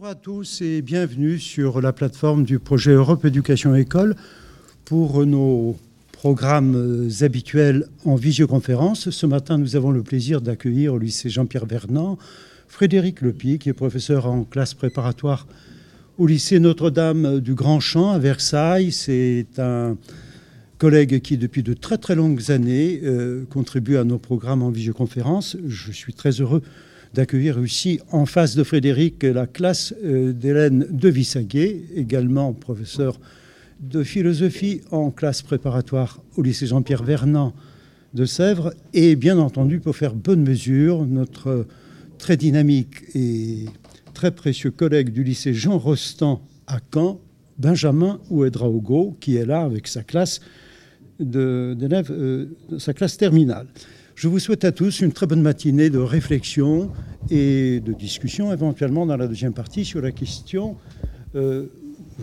Bonjour 0.00 0.12
à 0.12 0.14
tous 0.14 0.62
et 0.62 0.80
bienvenue 0.80 1.38
sur 1.38 1.82
la 1.82 1.92
plateforme 1.92 2.44
du 2.44 2.58
projet 2.58 2.92
Europe 2.92 3.26
Éducation 3.26 3.74
École 3.74 4.16
pour 4.86 5.26
nos 5.26 5.76
programmes 6.10 7.10
habituels 7.20 7.86
en 8.06 8.14
visioconférence. 8.14 9.10
Ce 9.10 9.26
matin, 9.26 9.58
nous 9.58 9.76
avons 9.76 9.90
le 9.90 10.02
plaisir 10.02 10.40
d'accueillir 10.40 10.94
au 10.94 10.98
lycée 10.98 11.28
Jean-Pierre 11.28 11.66
Vernant 11.66 12.16
Frédéric 12.66 13.20
Lepy, 13.20 13.58
qui 13.58 13.68
est 13.68 13.74
professeur 13.74 14.24
en 14.24 14.44
classe 14.44 14.72
préparatoire 14.72 15.46
au 16.16 16.26
lycée 16.26 16.60
Notre-Dame 16.60 17.40
du 17.40 17.52
Grand 17.52 17.80
Champ 17.80 18.10
à 18.10 18.18
Versailles. 18.18 18.92
C'est 18.92 19.58
un 19.58 19.98
collègue 20.78 21.20
qui, 21.20 21.36
depuis 21.36 21.62
de 21.62 21.74
très 21.74 21.98
très 21.98 22.14
longues 22.14 22.50
années, 22.50 23.02
euh, 23.04 23.44
contribue 23.50 23.98
à 23.98 24.04
nos 24.04 24.18
programmes 24.18 24.62
en 24.62 24.70
visioconférence. 24.70 25.58
Je 25.66 25.92
suis 25.92 26.14
très 26.14 26.40
heureux 26.40 26.62
d'accueillir 27.14 27.58
ici, 27.64 28.00
en 28.12 28.26
face 28.26 28.54
de 28.54 28.62
Frédéric, 28.62 29.22
la 29.22 29.46
classe 29.46 29.94
euh, 30.04 30.32
d'Hélène 30.32 30.86
de 30.90 31.12
également 31.96 32.52
professeur 32.52 33.18
de 33.80 34.02
philosophie 34.02 34.82
en 34.90 35.10
classe 35.10 35.42
préparatoire 35.42 36.22
au 36.36 36.42
lycée 36.42 36.66
Jean-Pierre 36.66 37.02
Vernant 37.02 37.54
de 38.14 38.24
Sèvres, 38.24 38.74
et 38.92 39.16
bien 39.16 39.38
entendu, 39.38 39.80
pour 39.80 39.96
faire 39.96 40.14
bonne 40.14 40.42
mesure, 40.42 41.06
notre 41.06 41.66
très 42.18 42.36
dynamique 42.36 43.02
et 43.14 43.66
très 44.14 44.30
précieux 44.30 44.70
collègue 44.70 45.10
du 45.10 45.24
lycée 45.24 45.54
Jean 45.54 45.78
Rostand 45.78 46.42
à 46.66 46.78
Caen, 46.92 47.20
Benjamin 47.58 48.20
Ouedraogo, 48.30 49.16
qui 49.20 49.36
est 49.36 49.46
là 49.46 49.62
avec 49.62 49.86
sa 49.86 50.02
classe 50.02 50.40
d'élèves, 51.18 52.10
euh, 52.10 52.46
sa 52.78 52.94
classe 52.94 53.16
terminale. 53.16 53.66
Je 54.20 54.28
vous 54.28 54.38
souhaite 54.38 54.66
à 54.66 54.70
tous 54.70 55.00
une 55.00 55.12
très 55.12 55.26
bonne 55.26 55.40
matinée 55.40 55.88
de 55.88 55.96
réflexion 55.96 56.90
et 57.30 57.80
de 57.80 57.94
discussion, 57.94 58.52
éventuellement 58.52 59.06
dans 59.06 59.16
la 59.16 59.26
deuxième 59.26 59.54
partie, 59.54 59.86
sur 59.86 60.02
la 60.02 60.12
question, 60.12 60.76
euh, 61.34 61.68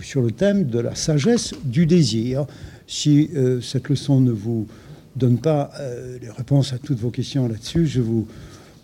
sur 0.04 0.22
le 0.22 0.30
thème 0.30 0.66
de 0.66 0.78
la 0.78 0.94
sagesse 0.94 1.56
du 1.64 1.88
désir. 1.88 2.46
Si 2.86 3.32
euh, 3.36 3.62
cette 3.62 3.90
leçon 3.90 4.22
ne 4.22 4.30
vous 4.30 4.68
donne 5.16 5.40
pas 5.40 5.72
euh, 5.80 6.20
les 6.22 6.30
réponses 6.30 6.72
à 6.72 6.78
toutes 6.78 7.00
vos 7.00 7.10
questions 7.10 7.48
là-dessus, 7.48 7.88
je 7.88 8.02
vous 8.02 8.28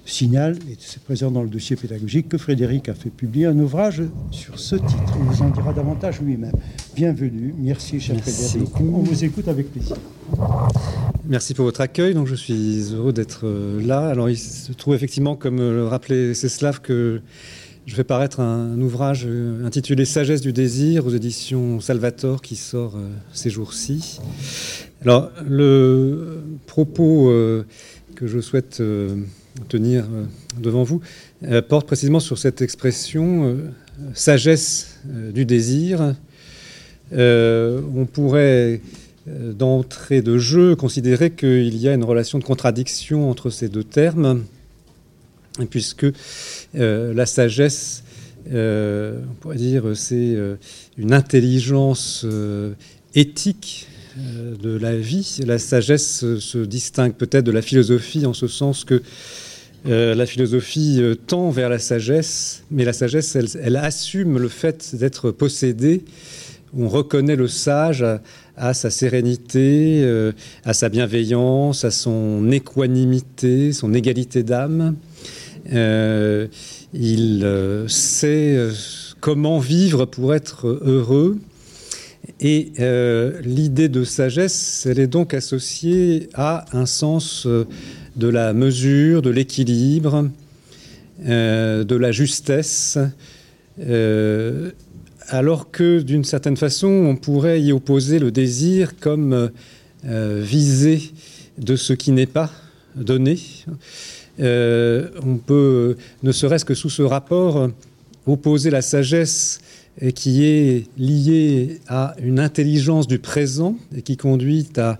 signale, 0.05 0.57
et 0.67 0.75
c'est 0.79 1.03
présent 1.03 1.29
dans 1.29 1.43
le 1.43 1.49
dossier 1.49 1.75
pédagogique, 1.75 2.29
que 2.29 2.39
Frédéric 2.39 2.89
a 2.89 2.95
fait 2.95 3.11
publier 3.11 3.45
un 3.45 3.59
ouvrage 3.59 4.01
sur 4.31 4.57
ce 4.57 4.75
titre. 4.75 5.13
Il 5.19 5.25
vous 5.25 5.43
en 5.43 5.51
dira 5.51 5.71
davantage 5.71 6.19
lui-même. 6.19 6.55
Bienvenue, 6.95 7.53
merci 7.59 7.99
cher 7.99 8.19
Frédéric. 8.19 8.71
On 8.79 9.03
vous 9.03 9.23
écoute 9.23 9.47
avec 9.49 9.71
plaisir. 9.71 9.97
Merci 11.25 11.53
pour 11.53 11.63
votre 11.63 11.79
accueil. 11.79 12.13
Donc, 12.13 12.27
je 12.27 12.35
suis 12.35 12.93
heureux 12.93 13.13
d'être 13.13 13.41
euh, 13.45 13.81
là. 13.81 14.09
Alors, 14.09 14.29
il 14.29 14.37
se 14.37 14.73
trouve 14.73 14.93
effectivement, 14.93 15.37
comme 15.37 15.57
le 15.57 15.87
rappelait 15.87 16.33
Céslav, 16.33 16.81
que 16.81 17.21
je 17.85 17.95
vais 17.95 18.03
paraître 18.03 18.41
un, 18.41 18.77
ouvrage 18.81 19.23
euh, 19.25 19.65
intitulé 19.65 20.03
Sagesse 20.03 20.41
du 20.41 20.51
désir 20.51 21.05
aux 21.05 21.11
éditions 21.11 21.79
Salvator 21.79 22.41
qui 22.41 22.57
sort 22.57 22.97
euh, 22.97 23.07
ces 23.31 23.49
jours-ci. 23.49 24.19
Alors, 25.01 25.31
le 25.47 26.43
propos 26.67 27.31
que 28.15 28.27
je 28.27 28.39
souhaite 28.39 28.81
tenir 29.67 30.05
devant 30.57 30.83
vous 30.83 31.01
porte 31.67 31.87
précisément 31.87 32.21
sur 32.21 32.37
cette 32.37 32.61
expression 32.61 33.57
sagesse 34.13 35.01
du 35.33 35.45
désir. 35.45 36.15
on 37.11 38.07
pourrait 38.11 38.79
euh, 38.79 39.02
d'entrée 39.25 40.21
de 40.21 40.37
jeu 40.37 40.75
considérer 40.75 41.31
qu'il 41.31 41.77
y 41.77 41.87
a 41.87 41.93
une 41.93 42.03
relation 42.03 42.39
de 42.39 42.43
contradiction 42.43 43.29
entre 43.29 43.49
ces 43.49 43.69
deux 43.69 43.83
termes, 43.83 44.43
puisque 45.69 46.05
euh, 46.75 47.13
la 47.13 47.25
sagesse, 47.25 48.03
euh, 48.51 49.21
on 49.31 49.33
pourrait 49.35 49.55
dire, 49.55 49.95
c'est 49.95 50.37
une 50.97 51.13
intelligence 51.13 52.25
éthique 53.15 53.87
de 54.17 54.77
la 54.77 54.97
vie. 54.97 55.39
La 55.45 55.57
sagesse 55.57 56.37
se 56.39 56.57
distingue 56.57 57.13
peut-être 57.13 57.45
de 57.45 57.51
la 57.51 57.61
philosophie 57.61 58.25
en 58.25 58.33
ce 58.33 58.47
sens 58.47 58.83
que 58.83 59.01
la 59.85 60.25
philosophie 60.25 61.01
tend 61.27 61.49
vers 61.49 61.69
la 61.69 61.79
sagesse, 61.79 62.63
mais 62.71 62.83
la 62.83 62.93
sagesse, 62.93 63.35
elle 63.35 63.77
assume 63.77 64.37
le 64.37 64.49
fait 64.49 64.95
d'être 64.95 65.31
possédée. 65.31 66.03
On 66.75 66.89
reconnaît 66.89 67.35
le 67.35 67.47
sage 67.47 68.01
à 68.01 68.21
sa 68.73 68.89
sérénité, 68.89 70.01
euh, 70.03 70.31
à 70.63 70.73
sa 70.73 70.89
bienveillance, 70.89 71.85
à 71.85 71.91
son 71.91 72.51
équanimité, 72.51 73.73
son 73.73 73.93
égalité 73.93 74.43
d'âme. 74.43 74.95
Euh, 75.71 76.47
il 76.93 77.43
euh, 77.43 77.87
sait 77.87 78.69
comment 79.19 79.59
vivre 79.59 80.05
pour 80.05 80.33
être 80.35 80.67
heureux. 80.67 81.39
Et 82.39 82.71
l'idée 83.43 83.89
de 83.89 84.05
sagesse, 84.05 84.85
elle 84.89 84.99
est 84.99 85.07
donc 85.07 85.33
associée 85.33 86.29
à 86.33 86.65
un 86.71 86.85
sens 86.85 87.45
de 87.45 88.27
la 88.27 88.53
mesure, 88.53 89.21
de 89.21 89.29
l'équilibre, 89.29 90.29
de 91.19 91.95
la 91.95 92.11
justesse 92.13 92.97
alors 95.33 95.71
que 95.71 95.99
d'une 96.01 96.23
certaine 96.23 96.57
façon, 96.57 96.87
on 96.87 97.15
pourrait 97.15 97.59
y 97.59 97.71
opposer 97.71 98.19
le 98.19 98.29
désir 98.29 98.99
comme 98.99 99.49
euh, 100.05 100.41
visée 100.43 101.11
de 101.57 101.75
ce 101.75 101.93
qui 101.93 102.11
n'est 102.11 102.27
pas 102.27 102.51
donné. 102.95 103.39
Euh, 104.39 105.09
on 105.25 105.37
peut, 105.37 105.97
ne 106.21 106.31
serait-ce 106.31 106.65
que 106.65 106.75
sous 106.75 106.91
ce 106.91 107.01
rapport, 107.01 107.67
opposer 108.27 108.69
la 108.69 108.83
sagesse 108.83 109.59
qui 110.13 110.45
est 110.45 110.85
liée 110.99 111.79
à 111.87 112.15
une 112.21 112.39
intelligence 112.39 113.07
du 113.07 113.17
présent 113.17 113.75
et 113.95 114.03
qui 114.03 114.17
conduit 114.17 114.67
à 114.77 114.99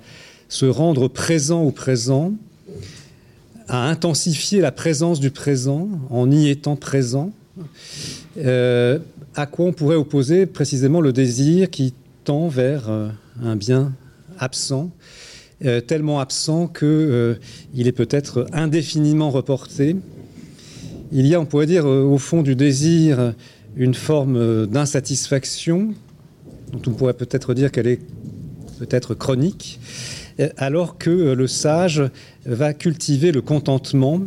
se 0.50 0.66
rendre 0.66 1.10
présent 1.10 1.62
au 1.62 1.72
présent, 1.72 2.34
à 3.68 3.88
intensifier 3.88 4.62
la 4.62 4.72
présence 4.72 5.20
du 5.20 5.30
présent 5.30 5.90
en 6.10 6.32
y 6.32 6.50
étant 6.50 6.76
présent. 6.76 7.32
Euh, 8.38 8.98
à 9.36 9.46
quoi 9.46 9.66
on 9.66 9.74
pourrait 9.74 9.96
opposer 9.96 10.46
précisément 10.46 11.02
le 11.02 11.12
désir 11.12 11.70
qui 11.70 11.94
tend 12.24 12.48
vers 12.48 12.90
euh, 12.90 13.10
un 13.42 13.56
bien 13.56 13.94
absent, 14.38 14.92
euh, 15.66 15.82
tellement 15.82 16.20
absent 16.20 16.68
qu'il 16.68 16.88
euh, 16.88 17.36
est 17.78 17.92
peut-être 17.92 18.46
indéfiniment 18.54 19.32
reporté. 19.32 19.96
Il 21.12 21.28
y 21.28 21.36
a, 21.36 21.40
on 21.40 21.46
pourrait 21.46 21.66
dire, 21.66 21.86
au 21.86 22.18
fond 22.18 22.42
du 22.42 22.56
désir, 22.56 23.34
une 23.76 23.94
forme 23.94 24.66
d'insatisfaction, 24.66 25.94
dont 26.72 26.82
on 26.88 26.92
pourrait 26.92 27.14
peut-être 27.14 27.54
dire 27.54 27.72
qu'elle 27.72 27.86
est 27.86 28.00
peut-être 28.80 29.14
chronique, 29.14 29.80
alors 30.58 30.98
que 30.98 31.12
le 31.12 31.46
sage 31.46 32.02
va 32.48 32.74
cultiver 32.74 33.32
le 33.32 33.42
contentement, 33.42 34.22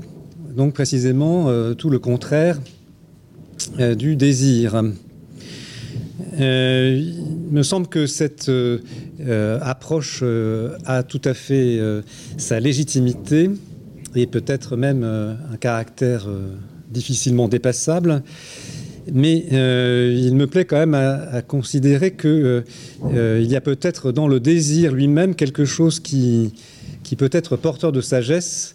donc 0.56 0.74
précisément 0.74 1.74
tout 1.74 1.90
le 1.90 1.98
contraire 1.98 2.60
euh, 3.78 3.94
du 3.94 4.16
désir. 4.16 4.82
Euh, 6.40 7.00
il 7.00 7.52
me 7.52 7.62
semble 7.62 7.86
que 7.86 8.06
cette 8.06 8.48
euh, 8.48 8.78
approche 9.60 10.22
a 10.84 11.02
tout 11.02 11.20
à 11.24 11.34
fait 11.34 11.80
sa 12.36 12.60
légitimité 12.60 13.50
et 14.14 14.26
peut-être 14.26 14.76
même 14.76 15.04
un 15.04 15.56
caractère 15.56 16.26
difficilement 16.90 17.48
dépassable. 17.48 18.22
Mais 19.12 19.46
il 19.48 20.34
me 20.34 20.46
plaît 20.46 20.64
quand 20.64 20.78
même 20.78 20.94
à, 20.94 21.42
considérer 21.42 22.12
qu'il 22.12 22.64
il 23.12 23.46
y 23.46 23.56
a 23.56 23.60
peut-être 23.60 24.12
dans 24.12 24.28
le 24.28 24.40
désir 24.40 24.92
lui-même 24.92 25.34
quelque 25.34 25.64
chose 25.64 26.00
qui, 26.00 26.52
qui 27.02 27.16
peut 27.16 27.30
être 27.32 27.56
porteur 27.56 27.92
de 27.92 28.00
sagesse, 28.00 28.74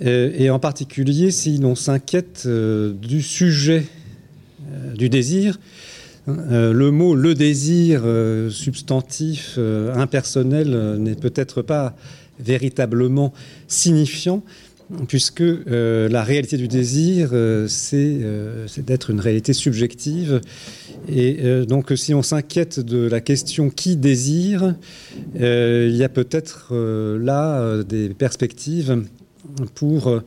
et 0.00 0.50
en 0.50 0.58
particulier 0.58 1.30
si 1.30 1.58
l'on 1.58 1.74
s'inquiète 1.74 2.46
du 2.48 3.22
sujet 3.22 3.84
du 4.94 5.08
désir. 5.08 5.58
Euh, 6.28 6.72
le 6.72 6.90
mot 6.90 7.14
le 7.14 7.34
désir, 7.34 8.02
euh, 8.04 8.48
substantif, 8.50 9.58
impersonnel, 9.94 10.96
n'est 10.98 11.14
peut-être 11.14 11.62
pas 11.62 11.94
véritablement 12.40 13.32
signifiant, 13.68 14.42
puisque 15.06 15.44
la 15.66 16.24
réalité 16.24 16.56
du 16.56 16.66
désir, 16.66 17.30
c'est 17.68 18.18
d'être 18.78 19.10
une 19.10 19.20
réalité 19.20 19.52
subjective. 19.52 20.40
Et 21.08 21.64
donc, 21.66 21.92
si 21.94 22.12
on 22.12 22.22
s'inquiète 22.22 22.80
de 22.80 23.06
la 23.06 23.20
question 23.20 23.70
qui 23.70 23.96
désire, 23.96 24.74
il 25.36 25.94
y 25.94 26.02
a 26.02 26.08
peut-être 26.08 26.74
là 26.74 27.84
des 27.84 28.08
perspectives 28.08 29.04
pour 29.76 30.20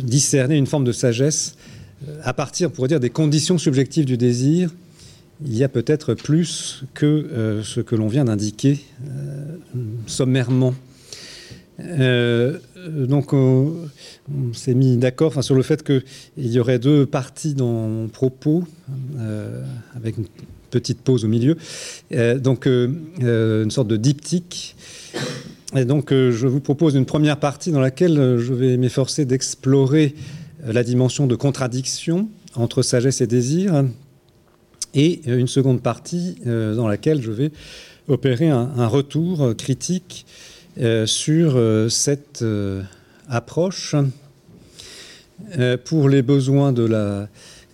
discerner 0.00 0.56
une 0.56 0.66
forme 0.66 0.84
de 0.84 0.92
sagesse 0.92 1.56
à 2.22 2.32
partir, 2.32 2.70
pour 2.70 2.86
dire, 2.88 3.00
des 3.00 3.10
conditions 3.10 3.58
subjectives 3.58 4.04
du 4.04 4.16
désir, 4.16 4.70
il 5.44 5.56
y 5.56 5.64
a 5.64 5.68
peut-être 5.68 6.14
plus 6.14 6.84
que 6.94 7.06
euh, 7.06 7.62
ce 7.62 7.80
que 7.80 7.94
l'on 7.94 8.08
vient 8.08 8.24
d'indiquer 8.24 8.80
euh, 9.06 9.56
sommairement. 10.06 10.74
donc, 11.78 13.32
on, 13.32 13.88
s'est 14.52 14.74
mis 14.74 14.96
d'accord 14.96 15.42
sur 15.44 15.54
le 15.54 15.62
fait 15.62 15.84
qu'il 15.84 16.02
y 16.36 16.58
aurait 16.58 16.80
deux 16.80 17.06
parties 17.06 17.54
dans 17.54 17.88
mon 17.88 18.08
propos, 18.08 18.64
avec 19.94 20.18
une 20.18 20.26
petite 20.70 21.00
pause 21.02 21.24
au 21.24 21.28
milieu. 21.28 21.56
donc, 22.10 22.66
une 22.66 23.70
sorte 23.70 23.86
de 23.86 23.96
diptyque. 23.96 24.74
Et 25.76 25.84
donc, 25.84 26.10
je 26.10 26.46
vous 26.48 26.60
propose 26.60 26.96
une 26.96 27.06
première 27.06 27.38
partie 27.38 27.70
dans 27.70 27.80
laquelle 27.80 28.38
je 28.38 28.52
vais 28.52 28.76
m'efforcer 28.76 29.24
d'explorer 29.24 30.16
la 30.64 30.82
dimension 30.82 31.26
de 31.26 31.36
contradiction 31.36 32.28
entre 32.54 32.82
sagesse 32.82 33.20
et 33.20 33.26
désir, 33.26 33.84
et 34.94 35.20
une 35.26 35.48
seconde 35.48 35.82
partie 35.82 36.36
dans 36.44 36.88
laquelle 36.88 37.22
je 37.22 37.30
vais 37.30 37.52
opérer 38.08 38.48
un, 38.48 38.86
retour 38.86 39.54
critique 39.56 40.26
euh, 40.80 41.06
sur 41.06 41.56
euh, 41.56 41.88
cette 41.88 42.42
euh, 42.42 42.82
approche 43.28 43.94
pour 45.84 46.08
les 46.08 46.20
besoins 46.22 46.72
de 46.72 46.82
la 46.82 47.28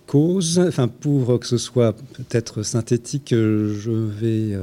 cause, 0.05 0.59
enfin 0.59 0.87
pour 0.87 1.39
que 1.39 1.47
ce 1.47 1.57
soit 1.57 1.93
peut-être 2.13 2.61
synthétique, 2.61 3.31
je 3.31 3.91
vais 3.91 4.55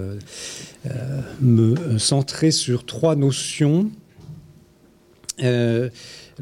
me 1.41 1.99
centrer 1.99 2.53
sur 2.53 2.87
trois 2.87 3.17
notions 3.17 3.91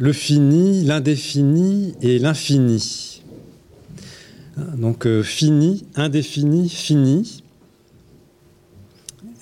le 0.01 0.13
fini, 0.13 0.83
l'indéfini 0.83 1.95
et 2.03 2.19
l'infini. 2.19 3.23
Donc 4.77 5.07
fini, 5.23 5.85
indéfini, 5.95 6.69
fini. 6.69 7.43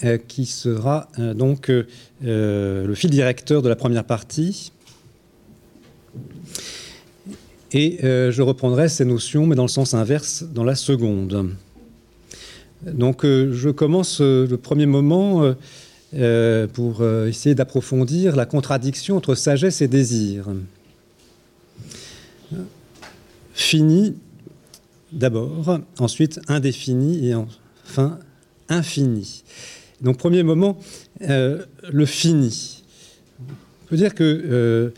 Euh, 0.05 0.17
qui 0.17 0.47
sera 0.47 1.09
euh, 1.19 1.35
donc 1.35 1.71
euh, 1.71 2.87
le 2.87 2.95
fil 2.95 3.11
directeur 3.11 3.63
de 3.63 3.69
la 3.69 3.75
première 3.75 4.05
partie. 4.05 4.71
Et 7.73 7.99
je 8.03 8.41
reprendrai 8.41 8.89
ces 8.89 9.05
notions, 9.05 9.45
mais 9.47 9.55
dans 9.55 9.65
le 9.65 9.69
sens 9.69 9.93
inverse, 9.93 10.43
dans 10.55 10.65
la 10.65 10.75
seconde. 10.75 11.51
Donc 12.87 13.25
je 13.25 13.69
commence 13.69 14.23
le 14.23 14.57
premier 14.57 14.87
moment 14.87 15.55
pour 16.73 17.05
essayer 17.27 17.55
d'approfondir 17.55 18.35
la 18.35 18.47
contradiction 18.47 19.17
entre 19.17 19.35
sagesse 19.35 19.83
et 19.83 19.89
désir. 19.89 20.47
Fini 23.53 24.15
d'abord, 25.13 25.81
ensuite 25.99 26.41
indéfini 26.49 27.29
et 27.29 27.35
enfin 27.35 28.19
infini. 28.69 29.45
Donc, 30.01 30.19
premier 30.19 30.43
moment, 30.43 30.79
euh, 31.23 31.65
le 31.91 32.07
fini. 32.07 32.85
On 33.41 33.89
peut 33.89 33.97
dire 33.97 34.15
que 34.15 34.25
euh, 34.25 34.91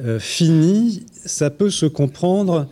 euh, 0.00 0.18
fini, 0.18 1.04
ça 1.24 1.50
peut 1.50 1.70
se 1.70 1.86
comprendre 1.86 2.68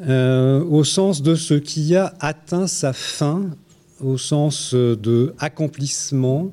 au 0.00 0.84
sens 0.84 1.22
de 1.22 1.34
ce 1.34 1.54
qui 1.54 1.96
a 1.96 2.14
atteint 2.20 2.68
sa 2.68 2.92
fin, 2.92 3.50
au 4.00 4.16
sens 4.16 4.72
de 4.72 5.34
accomplissement, 5.40 6.52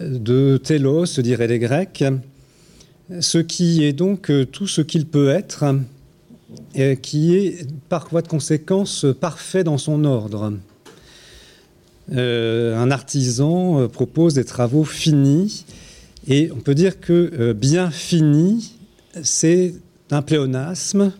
de 0.00 0.56
télos, 0.56 1.20
diraient 1.20 1.48
les 1.48 1.58
Grecs, 1.58 2.04
ce 3.20 3.38
qui 3.38 3.84
est 3.84 3.92
donc 3.92 4.30
tout 4.52 4.66
ce 4.66 4.80
qu'il 4.80 5.06
peut 5.06 5.28
être, 5.28 5.64
et 6.74 6.96
qui 6.96 7.36
est 7.36 7.66
par 7.88 8.08
voie 8.08 8.22
de 8.22 8.28
conséquence 8.28 9.06
parfait 9.20 9.64
dans 9.64 9.78
son 9.78 10.04
ordre. 10.04 10.52
Euh, 12.10 12.76
un 12.76 12.90
artisan 12.90 13.80
euh, 13.80 13.88
propose 13.88 14.34
des 14.34 14.44
travaux 14.44 14.84
finis. 14.84 15.64
Et 16.26 16.50
on 16.52 16.60
peut 16.60 16.74
dire 16.74 17.00
que 17.00 17.30
euh, 17.38 17.54
bien 17.54 17.90
fini, 17.90 18.74
c'est 19.22 19.74
un 20.10 20.22
pléonasme, 20.22 21.12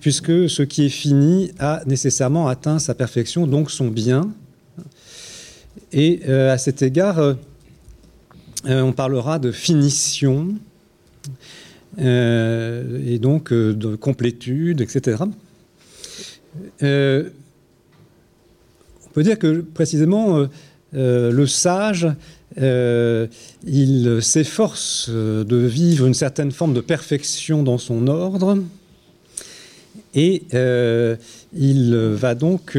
puisque 0.00 0.48
ce 0.48 0.62
qui 0.62 0.86
est 0.86 0.90
fini 0.90 1.52
a 1.58 1.82
nécessairement 1.86 2.48
atteint 2.48 2.78
sa 2.78 2.94
perfection, 2.94 3.46
donc 3.46 3.70
son 3.70 3.88
bien. 3.88 4.32
Et 5.92 6.24
à 6.26 6.56
cet 6.56 6.82
égard, 6.82 7.36
on 8.64 8.92
parlera 8.92 9.38
de 9.38 9.50
finition, 9.52 10.54
et 11.98 13.18
donc 13.20 13.52
de 13.52 13.96
complétude, 13.96 14.80
etc. 14.80 15.24
On 19.12 19.14
peut 19.14 19.24
dire 19.24 19.38
que 19.38 19.60
précisément 19.60 20.38
euh, 20.38 20.46
euh, 20.94 21.30
le 21.30 21.46
sage, 21.46 22.08
euh, 22.56 23.26
il 23.66 24.20
s'efforce 24.22 25.10
de 25.10 25.56
vivre 25.56 26.06
une 26.06 26.14
certaine 26.14 26.50
forme 26.50 26.72
de 26.72 26.80
perfection 26.80 27.62
dans 27.62 27.76
son 27.76 28.06
ordre 28.06 28.56
et 30.14 30.44
il 31.54 31.94
va 31.94 32.34
donc 32.34 32.78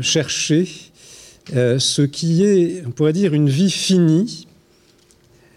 chercher 0.00 0.68
ce 1.52 2.02
qui 2.02 2.44
est, 2.44 2.84
on 2.86 2.92
pourrait 2.92 3.12
dire, 3.12 3.34
une 3.34 3.48
vie 3.48 3.72
finie, 3.72 4.46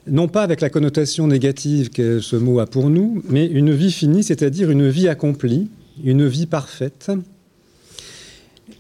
non 0.08 0.28
pas 0.28 0.44
avec 0.44 0.62
la 0.62 0.70
connotation 0.70 1.28
négative 1.28 1.90
que 1.90 2.20
ce 2.20 2.36
mot 2.36 2.60
a 2.60 2.66
pour 2.66 2.90
nous, 2.90 3.24
mais 3.30 3.46
une 3.46 3.74
vie 3.74 3.92
finie, 3.92 4.24
c'est-à-dire 4.24 4.70
une 4.70 4.90
vie 4.90 5.08
accomplie, 5.08 5.70
une 6.04 6.28
vie 6.28 6.46
parfaite. 6.46 7.12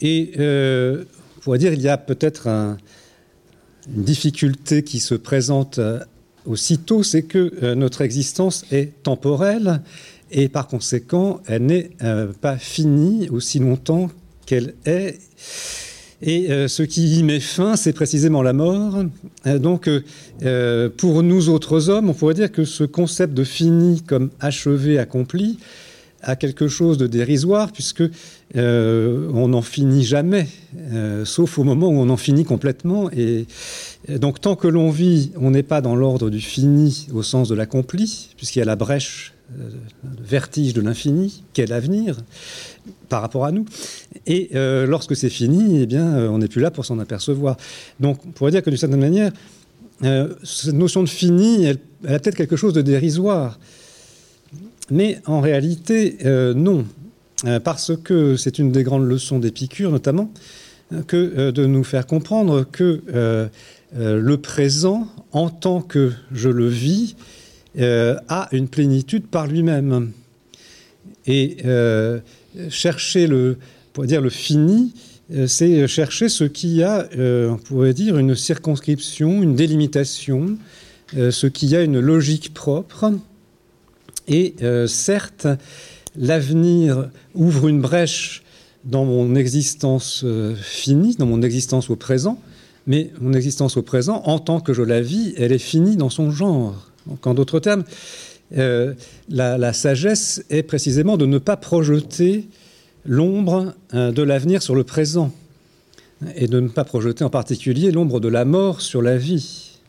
Et 0.01 0.31
euh, 0.39 1.03
on 1.37 1.41
pourrait 1.41 1.59
dire 1.59 1.71
qu'il 1.73 1.81
y 1.81 1.89
a 1.89 1.97
peut-être 1.97 2.47
une 2.47 4.03
difficulté 4.03 4.83
qui 4.83 4.99
se 4.99 5.15
présente 5.15 5.79
euh, 5.79 5.99
aussitôt, 6.45 7.03
c'est 7.03 7.23
que 7.23 7.53
euh, 7.63 7.75
notre 7.75 8.01
existence 8.01 8.65
est 8.71 9.03
temporelle 9.03 9.81
et 10.31 10.49
par 10.49 10.67
conséquent, 10.67 11.41
elle 11.45 11.67
n'est 11.67 11.91
pas 12.41 12.57
finie 12.57 13.29
aussi 13.29 13.59
longtemps 13.59 14.09
qu'elle 14.47 14.73
est. 14.85 15.19
Et 16.25 16.47
ce 16.69 16.83
qui 16.83 17.19
y 17.19 17.23
met 17.23 17.41
fin, 17.41 17.75
c'est 17.75 17.91
précisément 17.91 18.41
la 18.41 18.53
mort. 18.53 19.03
donc, 19.45 19.89
pour 20.97 21.21
nous 21.21 21.49
autres 21.49 21.89
hommes, 21.89 22.09
on 22.09 22.13
pourrait 22.13 22.33
dire 22.33 22.49
que 22.49 22.63
ce 22.63 22.85
concept 22.85 23.33
de 23.33 23.43
fini 23.43 24.01
comme 24.01 24.29
achevé, 24.39 24.97
accompli, 24.99 25.57
a 26.23 26.35
quelque 26.35 26.67
chose 26.67 26.97
de 26.97 27.05
dérisoire, 27.05 27.71
puisque 27.71 28.03
euh, 28.55 29.29
on 29.33 29.49
n'en 29.49 29.61
finit 29.61 30.03
jamais, 30.03 30.47
euh, 30.93 31.25
sauf 31.25 31.59
au 31.59 31.63
moment 31.63 31.87
où 31.87 31.95
on 31.95 32.09
en 32.09 32.17
finit 32.17 32.45
complètement. 32.45 33.09
Et, 33.11 33.45
donc, 34.09 34.41
tant 34.41 34.55
que 34.55 34.67
l'on 34.67 34.89
vit, 34.89 35.31
on 35.38 35.51
n'est 35.51 35.63
pas 35.63 35.81
dans 35.81 35.95
l'ordre 35.95 36.29
du 36.29 36.41
fini 36.41 37.07
au 37.13 37.24
sens 37.24 37.50
de 37.50 37.55
l'accompli, 37.55 38.29
puisqu'il 38.38 38.59
y 38.59 38.62
a 38.62 38.65
la 38.65 38.75
brèche, 38.75 39.32
euh, 39.32 39.32
le 39.57 40.23
vertige 40.23 40.73
de 40.73 40.81
l'infini, 40.81 41.43
qu'est 41.53 41.65
l'avenir 41.67 42.17
par 43.09 43.21
rapport 43.21 43.45
à 43.45 43.51
nous. 43.51 43.65
Et 44.25 44.50
lorsque 44.53 45.15
c'est 45.15 45.29
fini, 45.29 45.81
eh 45.81 45.85
bien, 45.85 46.29
on 46.31 46.39
n'est 46.39 46.47
plus 46.47 46.62
là 46.62 46.71
pour 46.71 46.85
s'en 46.85 46.97
apercevoir. 47.00 47.57
Donc, 48.00 48.19
on 48.25 48.31
pourrait 48.31 48.51
dire 48.51 48.63
que 48.63 48.69
d'une 48.69 48.77
certaine 48.77 49.00
manière, 49.00 49.31
cette 50.43 50.73
notion 50.73 51.03
de 51.03 51.09
fini, 51.09 51.65
elle, 51.65 51.77
a 52.07 52.19
peut-être 52.19 52.35
quelque 52.35 52.55
chose 52.55 52.73
de 52.73 52.81
dérisoire. 52.81 53.59
Mais 54.89 55.19
en 55.25 55.39
réalité, 55.41 56.17
non. 56.55 56.85
Euh, 57.45 57.59
parce 57.59 57.91
que 58.01 58.38
c'est 58.38 58.57
une 58.59 58.71
des 58.71 58.83
grandes 58.83 59.07
leçons 59.07 59.39
d'Épicure 59.39 59.91
notamment, 59.91 60.31
euh, 60.93 61.01
que 61.01 61.33
euh, 61.38 61.51
de 61.51 61.65
nous 61.65 61.83
faire 61.83 62.07
comprendre 62.07 62.65
que 62.69 63.01
le 63.95 64.38
présent, 64.38 65.07
en 65.33 65.50
tant 65.50 65.81
que 65.81 66.13
je 66.31 66.50
le 66.50 66.67
vis, 66.67 67.15
a 67.80 68.50
une 68.51 68.68
plénitude 68.68 69.27
par 69.27 69.48
lui-même. 69.48 70.12
Et 71.25 71.58
chercher 72.70 73.27
le, 73.27 73.58
pour 73.94 74.06
dire 74.06 74.22
le 74.22 74.30
fini, 74.30 74.94
c'est 75.48 75.88
chercher 75.88 76.30
ce 76.30 76.44
qui 76.44 76.84
a, 76.84 77.08
on 77.18 77.58
pourrait 77.58 77.94
dire, 77.94 78.18
une 78.18 78.36
circonscription, 78.36 79.42
une 79.42 79.56
délimitation, 79.56 80.58
ce 81.13 81.48
qui 81.48 81.75
a 81.75 81.82
une 81.82 82.00
logique 82.00 82.53
propre. 82.53 83.12
Et 84.27 84.56
certes, 84.88 85.48
l'avenir 86.15 87.10
ouvre 87.34 87.68
une 87.68 87.82
brèche 87.82 88.44
dans 88.84 89.06
mon 89.06 89.36
existence 89.36 90.24
euh, 90.25 90.56
finie, 90.56 91.15
dans 91.15 91.25
mon 91.25 91.42
existence 91.42 91.89
au 91.89 91.96
présent, 91.96 92.39
mais 92.86 93.12
mon 93.22 93.34
existence 93.34 93.77
au 93.77 93.82
présent, 93.82 94.22
en 94.25 94.39
tant 94.39 94.60
que 94.60 94.74
je 94.74 94.82
la 94.82 95.01
vis, 95.01 95.34
elle 95.38 95.53
est 95.53 95.58
finie 95.58 95.96
dans 95.96 96.10
son 96.10 96.32
genre. 96.32 96.92
Donc, 97.07 97.25
en 97.27 97.33
d'autres 97.33 97.60
termes, 97.60 97.83
euh, 98.57 98.93
la, 99.29 99.74
sagesse 99.74 100.43
est 100.50 100.63
précisément 100.63 101.17
de 101.17 101.25
ne 101.25 101.38
pas 101.38 101.57
projeter 101.57 102.45
l'ombre 103.05 103.74
euh, 103.93 104.12
de 104.12 104.22
l'avenir 104.22 104.62
sur 104.62 104.75
le 104.75 104.83
présent, 104.83 105.31
et 106.36 106.48
de 106.48 106.60
ne 106.60 106.69
pas 106.69 106.86
projeter 106.86 107.24
en 107.24 107.29
particulier 107.29 107.91
l'ombre 107.91 108.19
de 108.19 108.29
la 108.29 108.45
mort 108.45 108.81
sur 108.81 109.01
la 109.01 109.17
vie, 109.17 109.79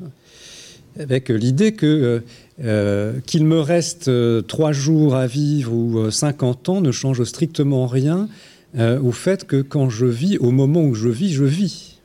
avec 0.99 1.29
l'idée 1.29 1.73
que 1.73 2.23
euh, 2.63 3.15
qu'il 3.27 3.47
me 3.47 3.59
reste 3.59 4.07
euh, 4.07 4.41
trois 4.41 4.71
jours 4.71 5.17
à 5.17 5.27
vivre 5.27 5.73
ou 5.73 6.09
50 6.09 6.69
euh, 6.69 6.73
ans 6.73 6.81
ne 6.81 6.93
change 6.93 7.25
strictement 7.25 7.89
rien 7.89 8.29
au 8.77 9.13
fait 9.13 9.47
que 9.47 9.63
quand 9.63 9.89
je 9.89 10.05
vis, 10.05 10.37
au 10.39 10.51
moment 10.51 10.83
où 10.83 10.95
je 10.97 11.09
vis, 11.09 11.33
je 11.33 11.45
vis. 11.45 12.01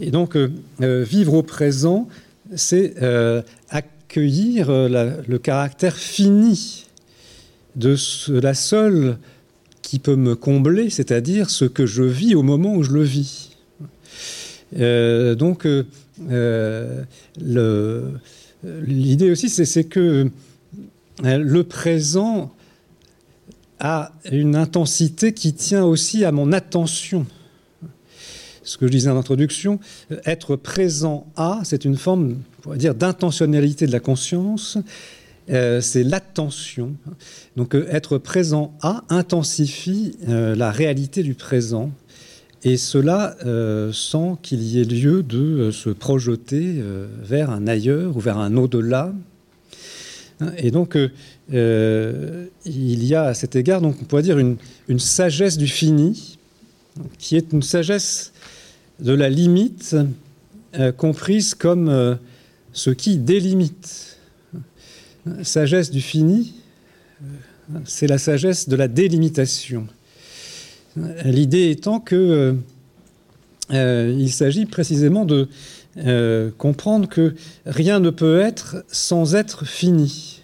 Et 0.00 0.12
donc, 0.12 0.38
vivre 0.78 1.34
au 1.34 1.42
présent, 1.42 2.06
c'est 2.54 2.94
accueillir 4.14 4.70
le 4.70 5.36
caractère 5.38 5.96
fini 5.96 6.84
de 7.74 7.96
la 8.28 8.54
seule 8.54 9.18
qui 9.82 9.98
peut 9.98 10.14
me 10.14 10.36
combler, 10.36 10.88
c'est-à-dire 10.88 11.50
ce 11.50 11.64
que 11.64 11.84
je 11.84 12.04
vis 12.04 12.36
au 12.36 12.44
moment 12.44 12.76
où 12.76 12.84
je 12.84 12.92
le 12.92 13.02
vis. 13.02 13.56
donc, 14.72 15.66
l'idée 18.86 19.30
aussi, 19.32 19.48
c'est 19.48 19.84
que 19.84 20.30
le 21.24 21.62
présent 21.64 22.54
a 23.80 24.12
une 24.30 24.54
intensité 24.54 25.34
qui 25.34 25.54
tient 25.54 25.82
aussi 25.82 26.24
à 26.24 26.30
mon 26.30 26.52
attention. 26.52 27.26
Ce 28.64 28.78
que 28.78 28.86
je 28.86 28.92
disais 28.92 29.10
en 29.10 29.16
introduction, 29.16 29.78
être 30.24 30.56
présent 30.56 31.26
à, 31.36 31.60
c'est 31.64 31.84
une 31.84 31.96
forme, 31.96 32.36
on 32.58 32.62
pourrait 32.62 32.78
dire, 32.78 32.94
d'intentionnalité 32.94 33.86
de 33.86 33.92
la 33.92 34.00
conscience. 34.00 34.78
Euh, 35.50 35.80
c'est 35.80 36.04
l'attention. 36.04 36.94
Donc 37.56 37.74
euh, 37.74 37.86
être 37.90 38.16
présent 38.16 38.74
à 38.80 39.04
intensifie 39.10 40.16
euh, 40.28 40.56
la 40.56 40.70
réalité 40.70 41.22
du 41.22 41.34
présent. 41.34 41.90
Et 42.66 42.78
cela 42.78 43.36
sans 43.92 44.36
qu'il 44.36 44.62
y 44.62 44.80
ait 44.80 44.84
lieu 44.84 45.22
de 45.22 45.70
se 45.70 45.90
projeter 45.90 46.82
vers 47.22 47.50
un 47.50 47.66
ailleurs 47.66 48.16
ou 48.16 48.20
vers 48.20 48.38
un 48.38 48.56
au-delà. 48.56 49.12
Et 50.56 50.70
donc, 50.70 50.96
euh, 51.52 52.46
il 52.64 53.04
y 53.04 53.14
a 53.14 53.24
à 53.24 53.34
cet 53.34 53.56
égard, 53.56 53.80
donc 53.80 53.96
on 54.00 54.04
pourrait 54.04 54.22
dire, 54.22 54.38
une, 54.38 54.56
sagesse 54.98 55.58
du 55.58 55.66
fini, 55.66 56.38
qui 57.18 57.36
est 57.36 57.52
une 57.52 57.62
sagesse 57.62 58.32
de 59.00 59.12
la 59.12 59.28
limite, 59.28 59.96
euh, 60.78 60.92
comprise 60.92 61.54
comme 61.54 61.88
euh, 61.88 62.14
ce 62.72 62.90
qui 62.90 63.16
délimite. 63.16 64.18
Sagesse 65.42 65.90
du 65.90 66.02
fini, 66.02 66.52
c'est 67.86 68.06
la 68.06 68.18
sagesse 68.18 68.68
de 68.68 68.76
la 68.76 68.88
délimitation. 68.88 69.86
L'idée 71.24 71.70
étant 71.70 71.98
que 71.98 72.54
il 73.70 74.30
s'agit 74.30 74.66
précisément 74.66 75.24
de 75.24 75.48
comprendre 76.58 77.08
que 77.08 77.34
rien 77.64 78.00
ne 78.00 78.10
peut 78.10 78.38
être 78.38 78.84
sans 78.88 79.34
être 79.34 79.64
fini 79.64 80.42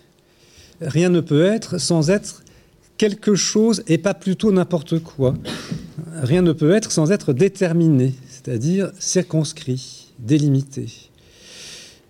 rien 0.81 1.09
ne 1.09 1.21
peut 1.21 1.45
être 1.45 1.79
sans 1.79 2.11
être 2.11 2.43
quelque 2.97 3.35
chose 3.35 3.83
et 3.87 3.99
pas 3.99 4.15
plutôt 4.15 4.53
n'importe 4.53 4.99
quoi. 4.99 5.35
Rien 6.23 6.43
ne 6.43 6.53
peut 6.53 6.73
être 6.73 6.93
sans 6.93 7.13
être 7.13 7.33
déterminé, 7.33 8.15
c'est-à-dire 8.43 8.91
circonscrit, 8.99 10.13
délimité. 10.19 11.11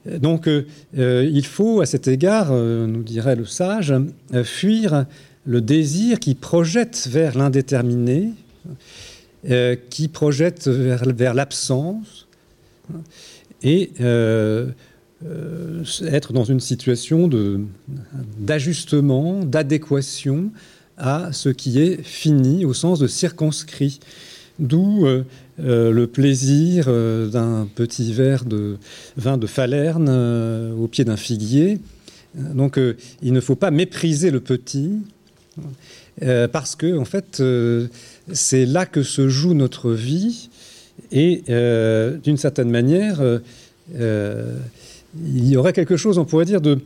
Donc 0.06 0.48
euh, 0.48 0.66
euh, 0.98 1.28
il 1.30 1.44
faut 1.44 1.80
à 1.80 1.86
cet 1.86 2.08
égard, 2.08 2.48
euh, 2.50 2.86
nous 2.86 3.02
dirait 3.02 3.36
le 3.36 3.44
sage, 3.44 3.92
fuir 4.44 5.04
le 5.44 5.60
désir 5.60 6.20
qui 6.20 6.34
projette 6.34 7.08
vers 7.10 7.36
l'indéterminé, 7.36 8.30
qui 9.88 10.08
projette 10.08 10.68
vers, 10.68 11.34
l'absence, 11.34 12.28
et 13.62 13.90
être 14.02 14.74
dans 16.34 16.44
une 16.44 16.60
situation 16.60 17.30
d'ajustement, 18.38 19.42
d'adéquation 19.42 20.50
à 20.98 21.32
ce 21.32 21.48
qui 21.48 21.80
est 21.80 22.02
fini 22.02 22.66
au 22.66 22.74
sens 22.74 22.98
de 22.98 23.06
circonscrit. 23.06 23.98
D'où 24.60 25.06
euh, 25.06 25.24
euh, 25.58 25.90
le 25.90 26.06
plaisir 26.06 26.86
d'un 26.86 27.66
petit 27.74 28.12
verre 28.12 28.44
de 28.44 28.76
vin 29.16 29.38
de 29.38 29.46
Falerne 29.46 30.08
au 30.78 30.86
pied 30.86 31.04
d'un 31.04 31.16
figuier. 31.16 31.80
Donc 32.36 32.78
il 33.22 33.32
ne 33.32 33.40
faut 33.40 33.56
pas 33.56 33.72
mépriser 33.72 34.30
le 34.30 34.38
petit, 34.38 34.92
parce 36.52 36.76
que 36.76 36.96
en 36.96 37.04
fait 37.04 37.42
c'est 38.32 38.66
là 38.66 38.86
que 38.86 39.02
se 39.02 39.28
joue 39.28 39.54
notre 39.54 39.90
vie, 39.90 40.48
et 41.10 41.42
d'une 42.22 42.36
certaine 42.36 42.70
manière 42.70 43.20
il 43.98 45.48
y 45.48 45.56
aurait 45.56 45.72
quelque 45.72 45.96
chose, 45.96 46.18
on 46.18 46.24
pourrait 46.24 46.44
dire, 46.44 46.60
de 46.60 46.78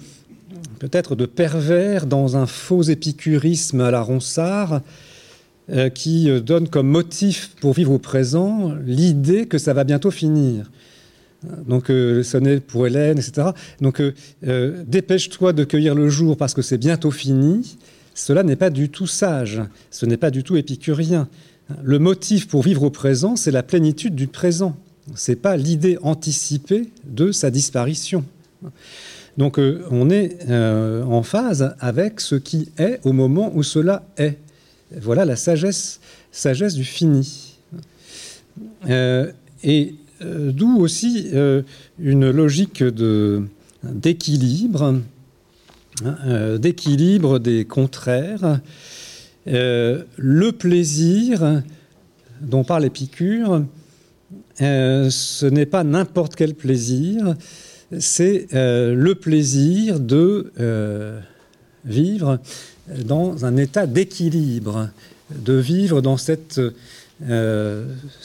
peut-être 0.78 1.14
de 1.14 1.26
pervers 1.26 2.06
dans 2.06 2.36
un 2.36 2.46
faux 2.46 2.82
épicurisme 2.82 3.80
à 3.80 3.90
la 3.90 4.00
Ronsard 4.00 4.80
euh, 5.70 5.88
qui 5.88 6.30
euh, 6.30 6.40
donne 6.40 6.68
comme 6.68 6.88
motif 6.88 7.54
pour 7.60 7.72
vivre 7.72 7.92
au 7.92 7.98
présent 7.98 8.74
l'idée 8.84 9.46
que 9.46 9.58
ça 9.58 9.72
va 9.72 9.84
bientôt 9.84 10.10
finir. 10.10 10.70
Donc, 11.66 11.90
euh, 11.90 12.22
sonner 12.22 12.60
pour 12.60 12.86
Hélène, 12.86 13.18
etc. 13.18 13.48
Donc, 13.80 14.00
dépêche-toi 14.42 15.52
de 15.52 15.64
cueillir 15.64 15.94
le 15.94 16.08
jour 16.08 16.36
parce 16.36 16.54
que 16.54 16.62
c'est 16.62 16.78
bientôt 16.78 17.10
fini. 17.10 17.76
Cela 18.14 18.42
n'est 18.42 18.56
pas 18.56 18.70
du 18.70 18.88
tout 18.88 19.06
sage. 19.06 19.60
Ce 19.90 20.06
n'est 20.06 20.16
pas 20.16 20.30
du 20.30 20.42
tout 20.42 20.56
épicurien. 20.56 21.28
Le 21.82 21.98
motif 21.98 22.48
pour 22.48 22.62
vivre 22.62 22.82
au 22.84 22.90
présent, 22.90 23.36
c'est 23.36 23.50
la 23.50 23.62
plénitude 23.62 24.14
du 24.14 24.26
présent 24.26 24.76
n'est 25.28 25.36
pas 25.36 25.56
l'idée 25.56 25.98
anticipée 26.02 26.90
de 27.04 27.32
sa 27.32 27.50
disparition. 27.50 28.24
Donc 29.36 29.58
euh, 29.58 29.84
on 29.90 30.10
est 30.10 30.38
euh, 30.48 31.02
en 31.04 31.22
phase 31.22 31.74
avec 31.80 32.20
ce 32.20 32.36
qui 32.36 32.70
est 32.78 33.00
au 33.04 33.12
moment 33.12 33.52
où 33.54 33.62
cela 33.62 34.04
est. 34.16 34.38
Voilà 35.00 35.24
la 35.24 35.36
sagesse, 35.36 36.00
du 36.74 36.84
fini. 36.84 37.58
Euh, 38.88 39.32
et 39.62 39.94
d'où 40.20 40.78
aussi 40.78 41.30
une 41.98 42.30
logique 42.30 42.82
d'équilibre, 43.82 45.00
hein, 46.04 46.58
d'équilibre 46.58 47.38
des 47.38 47.64
contraires. 47.64 48.60
le 49.46 50.50
plaisir 50.50 51.62
dont 52.40 52.64
parle 52.64 52.84
Épicure, 52.84 53.64
euh, 54.60 55.10
ce 55.10 55.46
n'est 55.46 55.66
pas 55.66 55.84
n'importe 55.84 56.36
quel 56.36 56.54
plaisir, 56.54 57.34
c'est 57.98 58.46
euh, 58.54 58.94
le 58.94 59.14
plaisir 59.14 60.00
de 60.00 60.52
euh, 60.60 61.20
vivre 61.84 62.38
dans 63.04 63.44
un 63.44 63.56
état 63.56 63.86
d'équilibre, 63.86 64.90
de 65.34 65.54
vivre 65.54 66.00
dans 66.00 66.16
cette 66.16 66.60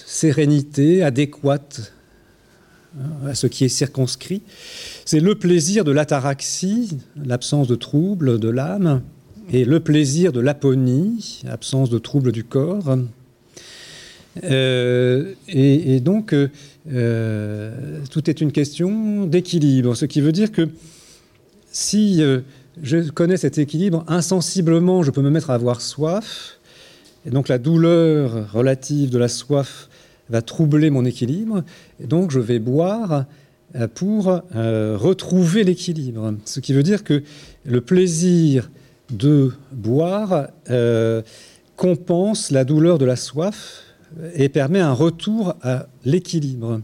sérénité 0.06 1.04
adéquate 1.04 1.94
à 3.26 3.36
ce 3.36 3.48
qui 3.48 3.66
est 3.66 3.70
circonscrit. 3.70 4.42
C'est 5.06 5.20
le 5.20 5.36
plaisir 5.36 5.86
de 5.86 5.92
l'ataraxie, 5.92 6.98
l'absence 7.24 7.68
de 7.68 7.76
trouble 7.76 8.40
de 8.40 8.50
l'âme, 8.50 9.02
et 9.52 9.66
le 9.66 9.80
plaisir 9.80 10.32
de 10.32 10.40
l'aponie, 10.40 11.42
absence 11.48 11.90
de 11.90 11.98
trouble 11.98 12.32
du 12.32 12.44
corps. 12.44 12.98
Euh, 14.44 15.34
et, 15.48 16.00
donc, 16.00 16.34
euh, 16.34 16.50
euh, 16.92 18.00
tout 18.12 18.30
est 18.30 18.42
une 18.42 18.52
question 18.52 19.26
d'équilibre. 19.26 19.96
Ce 19.96 20.06
qui 20.06 20.22
veut 20.22 20.32
dire 20.32 20.52
que 20.52 20.70
si 21.72 22.22
je 22.84 23.10
connais 23.10 23.38
cet 23.38 23.58
équilibre, 23.58 24.04
insensiblement, 24.08 25.04
je 25.04 25.12
peux 25.12 25.22
me 25.22 25.30
mettre 25.30 25.50
à 25.50 25.56
avoir 25.56 25.82
soif. 25.82 26.60
Et 27.26 27.30
donc, 27.30 27.48
la 27.48 27.58
douleur 27.58 28.52
relative 28.52 29.10
de 29.10 29.18
la 29.18 29.28
soif 29.28 29.90
va 30.30 30.42
troubler 30.42 30.90
mon 30.90 31.06
équilibre. 31.06 31.64
Et 32.02 32.08
donc, 32.08 32.32
je 32.32 32.40
vais 32.40 32.60
boire 32.60 33.26
pour 33.96 34.42
retrouver 34.54 35.64
l'équilibre. 35.64 36.34
Ce 36.46 36.60
qui 36.60 36.74
veut 36.74 36.84
dire 36.84 37.04
que 37.04 37.24
le 37.66 37.82
plaisir 37.82 38.72
de 39.12 39.54
boire 39.72 40.48
compense 41.76 42.52
la 42.52 42.64
douleur 42.64 42.98
de 42.98 43.06
la 43.06 43.16
soif 43.16 43.84
et 44.34 44.50
permet 44.50 44.80
un 44.80 44.94
retour 44.94 45.56
à 45.62 45.88
l'équilibre. 46.04 46.82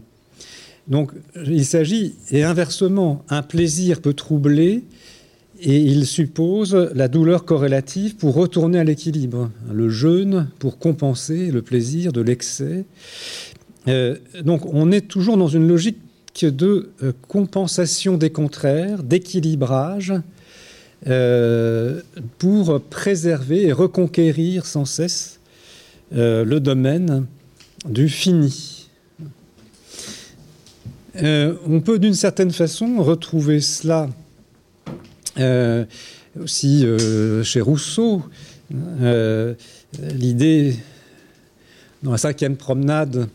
Donc 0.86 1.10
il 1.44 1.66
s'agit, 1.66 2.14
et 2.30 2.44
inversement, 2.44 3.24
un 3.28 3.42
plaisir 3.42 4.00
peut 4.00 4.14
troubler 4.14 4.84
et 5.60 5.78
il 5.78 6.06
suppose 6.06 6.74
la 6.94 7.08
douleur 7.08 7.44
corrélative 7.44 8.16
pour 8.16 8.34
retourner 8.34 8.78
à 8.78 8.84
l'équilibre. 8.84 9.50
Le 9.72 9.88
jeûne 9.88 10.48
pour 10.58 10.78
compenser 10.78 11.50
le 11.50 11.62
plaisir 11.62 12.12
de 12.12 12.20
l'excès. 12.20 12.84
Euh, 13.88 14.16
donc 14.42 14.66
on 14.66 14.90
est 14.92 15.02
toujours 15.02 15.36
dans 15.36 15.48
une 15.48 15.66
logique 15.66 15.98
de 16.42 16.90
euh, 17.02 17.12
compensation 17.28 18.18
des 18.18 18.30
contraires, 18.30 19.02
d'équilibrage, 19.02 20.12
euh, 21.06 22.02
pour 22.38 22.80
préserver 22.80 23.66
et 23.66 23.72
reconquérir 23.72 24.66
sans 24.66 24.84
cesse 24.84 25.40
le 26.12 26.58
domaine 26.58 27.26
du 27.88 28.08
fini. 28.08 28.88
On 31.20 31.80
peut 31.84 31.98
d'une 31.98 32.14
certaine 32.14 32.52
façon 32.52 33.02
retrouver 33.02 33.60
cela 33.60 34.08
aussi 36.40 36.84
chez 37.42 37.60
Rousseau. 37.60 38.22
L'idée, 40.14 40.76
dans 42.02 42.12
la 42.12 42.18
cinquième 42.18 42.56
promenade, 42.56 43.28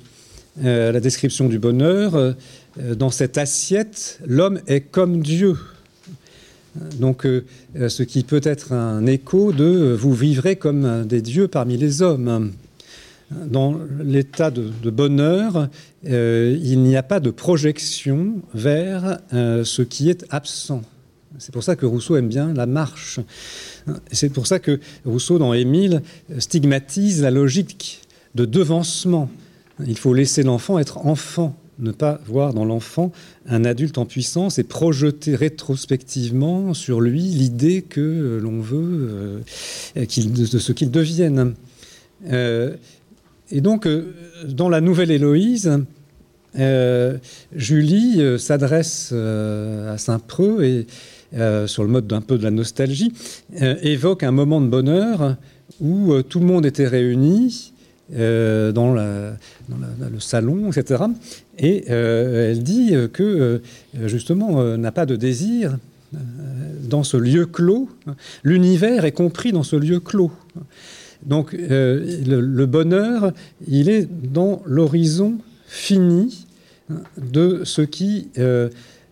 la 0.62 1.00
description 1.00 1.48
du 1.48 1.60
bonheur, 1.60 2.36
dans 2.78 3.10
cette 3.10 3.38
assiette, 3.38 4.20
l'homme 4.26 4.60
est 4.68 4.82
comme 4.82 5.22
Dieu. 5.22 5.58
Donc, 7.00 7.28
ce 7.76 8.04
qui 8.04 8.24
peut 8.24 8.42
être 8.44 8.72
un 8.74 9.06
écho 9.06 9.52
de 9.52 9.96
vous 9.98 10.14
vivrez 10.14 10.56
comme 10.56 11.06
des 11.06 11.22
dieux 11.22 11.48
parmi 11.48 11.78
les 11.78 12.02
hommes. 12.02 12.52
Dans 13.32 13.80
l'état 14.04 14.52
de, 14.52 14.90
bonheur, 14.90 15.70
il 16.04 16.80
n'y 16.80 16.98
a 16.98 17.04
pas 17.04 17.20
de 17.20 17.30
projection 17.30 18.36
vers 18.54 19.20
ce 19.32 19.82
qui 19.82 20.10
est 20.10 20.26
absent. 20.30 20.82
C'est 21.42 21.52
pour 21.52 21.64
ça 21.64 21.76
que 21.76 21.88
Rousseau 21.88 22.18
aime 22.18 22.28
bien 22.28 22.54
la 22.54 22.68
marche. 22.68 23.20
C'est 24.12 24.30
pour 24.30 24.46
ça 24.46 24.60
que 24.60 24.80
Rousseau, 25.06 25.40
dans 25.40 25.56
Émile, 25.56 26.04
stigmatise 26.38 27.24
la 27.24 27.32
logique 27.32 28.02
de 28.36 28.46
devancement. 28.46 29.28
Il 29.88 29.98
faut 29.98 30.14
laisser 30.14 30.44
l'enfant 30.44 30.78
être 30.78 31.00
enfant, 31.00 31.58
ne 31.80 31.92
pas 31.92 32.22
voir 32.28 32.54
dans 32.54 32.64
l'enfant 32.64 33.12
un 33.48 33.66
adulte 33.66 33.98
en 33.98 34.06
puissance 34.06 34.60
et 34.60 34.64
projeter 34.64 35.36
rétrospectivement 35.36 36.76
sur 36.76 37.02
lui 37.02 37.22
l'idée 37.24 37.82
que 37.82 38.40
l'on 38.40 38.62
veut 38.62 39.42
euh, 39.98 40.06
de 40.06 40.60
ce 40.60 40.72
qu'il 40.74 40.92
devienne. 40.92 41.56
Euh, 42.30 42.76
et 43.50 43.62
donc, 43.62 43.88
euh, 43.88 44.14
dans 44.48 44.70
la 44.70 44.80
nouvelle 44.80 45.10
Héloïse, 45.10 45.72
Julie 47.56 48.22
s'adresse 48.38 49.14
à 49.14 49.98
Saint-Preux 49.98 50.66
et 50.66 50.86
euh, 51.34 51.66
sur 51.66 51.84
le 51.84 51.90
mode 51.90 52.08
d'un 52.08 52.20
peu 52.20 52.38
de 52.38 52.44
la 52.44 52.52
nostalgie, 52.52 53.14
euh, 53.62 53.76
évoque 53.82 54.24
un 54.24 54.32
moment 54.32 54.60
de 54.60 54.68
bonheur 54.68 55.38
où 55.80 56.12
euh, 56.12 56.24
tout 56.24 56.42
le 56.42 56.46
monde 56.46 56.66
était 56.66 56.88
réuni 56.88 57.72
dans, 58.14 58.94
le 58.94 60.20
salon, 60.20 60.70
etc. 60.70 61.04
Et 61.58 61.90
elle 61.90 62.62
dit 62.62 62.94
que 63.14 63.62
justement 64.04 64.78
n'a 64.78 64.92
pas 64.92 65.06
de 65.06 65.16
désir 65.16 65.78
dans 66.90 67.04
ce 67.04 67.16
lieu 67.16 67.46
clos. 67.46 67.88
L'univers 68.44 69.06
est 69.06 69.14
compris 69.14 69.54
dans 69.54 69.64
ce 69.64 69.78
lieu 69.78 70.02
clos. 70.02 70.34
Donc 71.26 71.54
le, 71.54 72.66
bonheur, 72.66 73.32
il 73.66 73.88
est 73.88 74.10
dans 74.12 74.62
l'horizon 74.66 75.38
fini 75.68 76.48
de 77.16 77.62
ce 77.64 77.82
qui 77.82 78.28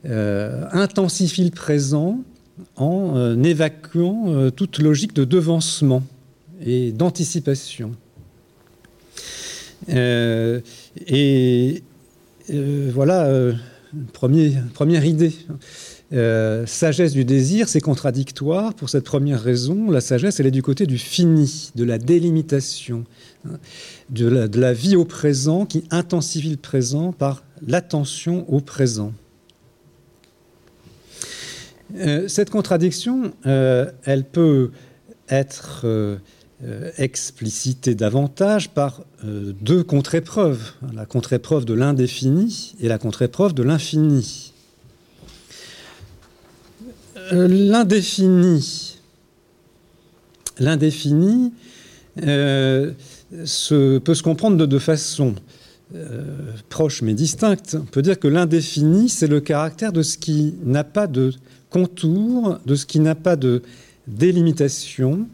intensifie 0.05 1.43
le 1.43 1.51
présent 1.51 2.19
en 2.75 3.15
euh, 3.15 3.43
évacuant 3.43 4.25
euh, 4.27 4.49
toute 4.49 4.79
logique 4.79 5.13
de 5.13 5.23
devancement 5.23 6.03
et 6.65 6.91
d'anticipation. 6.91 7.91
et 9.87 11.83
voilà, 12.49 13.53
première 14.11 15.05
idée. 15.05 15.33
sagesse 16.65 17.13
du 17.13 17.23
désir, 17.23 17.69
c'est 17.69 17.79
contradictoire. 17.79 18.73
Pour 18.73 18.89
cette 18.89 19.05
première 19.05 19.41
raison, 19.41 19.89
la 19.89 20.01
sagesse, 20.01 20.41
elle 20.41 20.47
est 20.47 20.51
du 20.51 20.61
côté 20.61 20.85
du 20.85 20.97
fini, 20.97 21.71
de 21.75 21.85
la 21.85 21.97
délimitation, 21.97 23.05
hein, 23.47 23.57
de 24.09 24.59
la 24.59 24.73
vie 24.73 24.97
au 24.97 25.05
présent 25.05 25.65
qui 25.65 25.85
intensifie 25.91 26.51
le 26.51 26.57
présent 26.57 27.13
par 27.13 27.45
l'attention 27.65 28.45
au 28.51 28.59
présent. 28.59 29.13
Euh, 31.95 32.27
cette 32.27 32.49
contradiction, 32.49 33.33
euh, 33.45 33.91
elle 34.03 34.23
peut 34.23 34.71
être 35.27 35.81
euh, 35.85 36.17
explicitée 36.97 37.95
davantage 37.95 38.69
par 38.69 39.01
deux 39.23 39.83
contre-épreuves, 39.83 40.73
la 40.93 41.05
contre-épreuve 41.05 41.65
de 41.65 41.73
l'indéfini 41.73 42.75
et 42.79 42.87
la 42.87 42.97
contre-épreuve 42.97 43.53
de 43.53 43.63
l'infini. 43.63 44.53
l'indéfini, 47.31 48.97
l'indéfini 50.57 51.53
peut 52.15 52.93
se 53.45 54.23
comprendre 54.23 54.57
de 54.57 54.65
deux 54.65 54.79
façons. 54.79 55.35
proches 56.69 57.01
mais 57.01 57.13
distinctes. 57.13 57.77
On 57.79 57.85
peut 57.85 58.01
dire 58.01 58.19
que 58.19 58.27
l'indéfini, 58.27 59.09
c'est 59.09 59.27
le 59.27 59.39
caractère 59.39 59.93
de 59.93 60.01
ce 60.01 60.17
qui 60.17 60.55
n'a 60.63 60.83
pas 60.83 61.07
de 61.07 61.31
contour 61.69 62.59
de 62.65 62.75
ce 62.75 62.85
qui 62.85 62.99
n'a 62.99 63.15
pas 63.15 63.35
de 63.35 63.61
délimitation, 64.07 65.27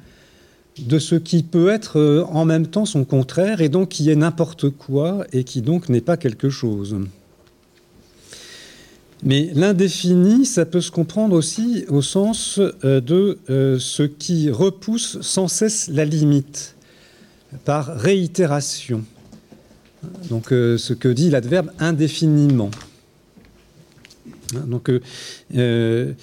de 0.80 1.00
ce 1.00 1.16
qui 1.16 1.44
peut 1.44 1.70
être 1.70 2.00
euh, 2.00 2.26
en 2.26 2.46
même 2.46 2.68
temps 2.68 2.86
son 2.86 3.06
contraire 3.06 3.62
et 3.62 3.70
donc 3.70 3.90
qui 3.90 4.10
est 4.10 4.16
n'importe 4.16 4.70
quoi 4.70 5.26
et 5.32 5.44
qui 5.44 5.62
donc 5.62 5.90
n'est 5.90 6.02
pas 6.02 6.18
quelque 6.18 6.50
chose. 6.50 6.98
Mais 9.24 9.50
l'indéfini, 9.54 10.46
ça 10.46 10.66
peut 10.66 10.82
se 10.82 10.92
comprendre 10.92 11.36
aussi 11.36 11.86
au 11.88 12.02
sens 12.02 12.60
euh, 12.60 13.00
de 13.00 13.40
euh, 13.50 13.80
ce 13.80 14.04
qui 14.04 14.52
repousse 14.52 15.20
sans 15.22 15.48
cesse 15.48 15.88
la 15.88 16.06
limite, 16.06 16.76
par 17.64 17.96
réitération. 17.96 19.04
Donc 20.30 20.50
ce 20.50 20.94
que 20.94 21.08
dit 21.08 21.32
l'adverbe 21.32 21.72
indéfiniment. 21.80 22.70
Hein, 24.54 24.66
donc, 24.68 24.90
euh, 24.90 25.00
euh, 25.56 26.14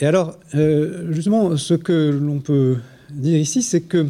et 0.00 0.06
alors, 0.06 0.38
euh, 0.54 1.12
justement, 1.12 1.56
ce 1.56 1.74
que 1.74 2.10
l'on 2.10 2.40
peut 2.40 2.78
dire 3.10 3.38
ici, 3.38 3.62
c'est 3.62 3.82
que 3.82 4.06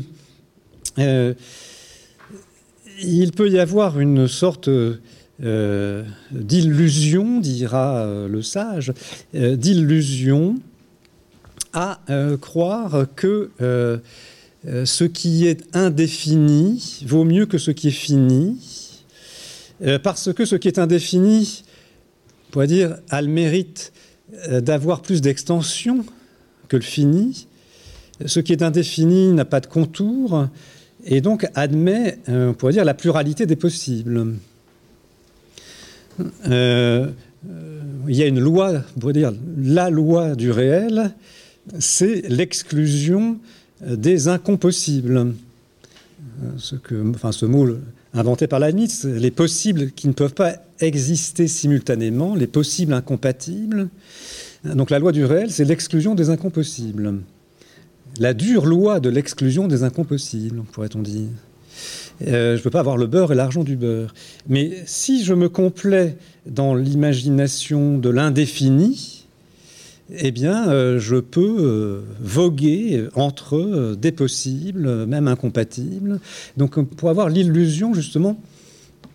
il 3.05 3.33
peut 3.33 3.51
y 3.51 3.59
avoir 3.59 3.99
une 3.99 4.29
sorte 4.29 4.71
d'illusion, 5.41 7.41
dira 7.41 8.27
le 8.29 8.43
sage, 8.43 8.93
d'illusion 9.35 10.57
à 11.73 12.01
croire 12.41 13.07
que 13.17 13.51
ce 14.65 15.05
qui 15.05 15.47
est 15.47 15.65
indéfini 15.75 17.03
vaut 17.07 17.25
mieux 17.25 17.47
que 17.47 17.59
ce 17.59 17.71
qui 17.71 17.89
est 17.89 17.91
fini, 17.91 18.59
parce 20.03 20.33
que 20.33 20.45
ce 20.45 20.57
qui 20.57 20.69
est 20.69 20.79
indéfini 20.79 21.65
pourrait 22.53 22.69
dire, 22.69 22.99
a 23.09 23.21
le 23.23 23.29
mérite 23.29 23.93
euh, 24.49 24.61
d'avoir 24.61 25.01
plus 25.01 25.21
d'extension 25.21 26.05
que 26.69 26.77
le 26.77 26.83
fini. 26.83 27.49
Ce 28.25 28.39
qui 28.39 28.53
est 28.53 28.63
indéfini 28.63 29.33
n'a 29.33 29.47
pas 29.47 29.61
de 29.61 29.67
contour 29.67 30.47
et 31.05 31.21
donc 31.21 31.49
admet, 31.55 32.19
euh, 32.29 32.51
on 32.51 32.55
pourrait 32.55 32.75
dire, 32.75 32.85
la 32.85 32.95
pluralité 32.95 33.47
des 33.47 33.57
possibles. 33.57 34.35
Euh, 36.47 37.09
il 38.07 38.15
y 38.15 38.23
a 38.23 38.27
une 38.27 38.39
loi, 38.39 38.83
on 38.97 39.01
pourrait 39.01 39.15
dire, 39.15 39.33
la 39.57 39.91
loi 39.91 40.37
du 40.37 40.51
réel, 40.51 41.15
c'est 41.79 42.29
l'exclusion 42.29 43.39
des 43.81 44.29
incompossibles. 44.29 45.33
Ce, 46.57 46.77
que, 46.77 46.95
mot 47.47 47.69
inventé 48.15 48.47
par 48.47 48.59
Leibniz, 48.59 49.05
les 49.05 49.31
possibles 49.31 49.93
qui 49.93 50.09
ne 50.09 50.13
peuvent 50.13 50.35
pas 50.35 50.57
exister 50.81 51.49
simultanément, 51.49 52.35
les 52.35 52.47
possibles 52.47 52.93
incompatibles. 52.93 53.89
Donc 54.65 54.91
la 54.91 54.99
loi 54.99 55.13
du 55.13 55.25
réel, 55.25 55.51
c'est 55.51 55.65
l'exclusion 55.65 56.15
des 56.15 56.31
incompossibles. 56.31 57.21
La 58.19 58.35
dure 58.35 58.67
loi 58.67 59.01
de 59.01 59.09
l'exclusion 59.09 59.69
des 59.69 59.83
incompossibles, 59.83 60.63
pourrait-on 60.73 61.01
dire. 61.01 61.29
Euh, 62.27 62.53
je 62.55 62.59
ne 62.59 62.63
peux 62.63 62.71
pas 62.71 62.81
avoir 62.81 62.97
le 62.97 63.07
beurre 63.07 63.33
et 63.33 63.35
l'argent 63.35 63.65
du 63.65 63.77
beurre. 63.77 64.15
Mais 64.49 64.83
si 64.87 65.25
je 65.25 65.35
me 65.35 65.49
complais 65.49 66.17
dans 66.47 66.75
l'imagination 66.75 67.99
de 67.99 68.11
l'indéfini, 68.11 69.22
eh 70.19 70.31
bien, 70.31 70.69
euh, 70.69 70.99
je 70.99 71.17
peux 71.17 71.57
euh, 71.61 72.01
voguer 72.21 73.07
entre 73.15 73.95
des 73.95 74.13
possibles, 74.13 75.07
même 75.07 75.29
incompatibles. 75.29 76.21
Donc, 76.57 76.81
pour 76.83 77.11
avoir 77.11 77.29
l'illusion, 77.29 77.95
justement, 77.95 78.39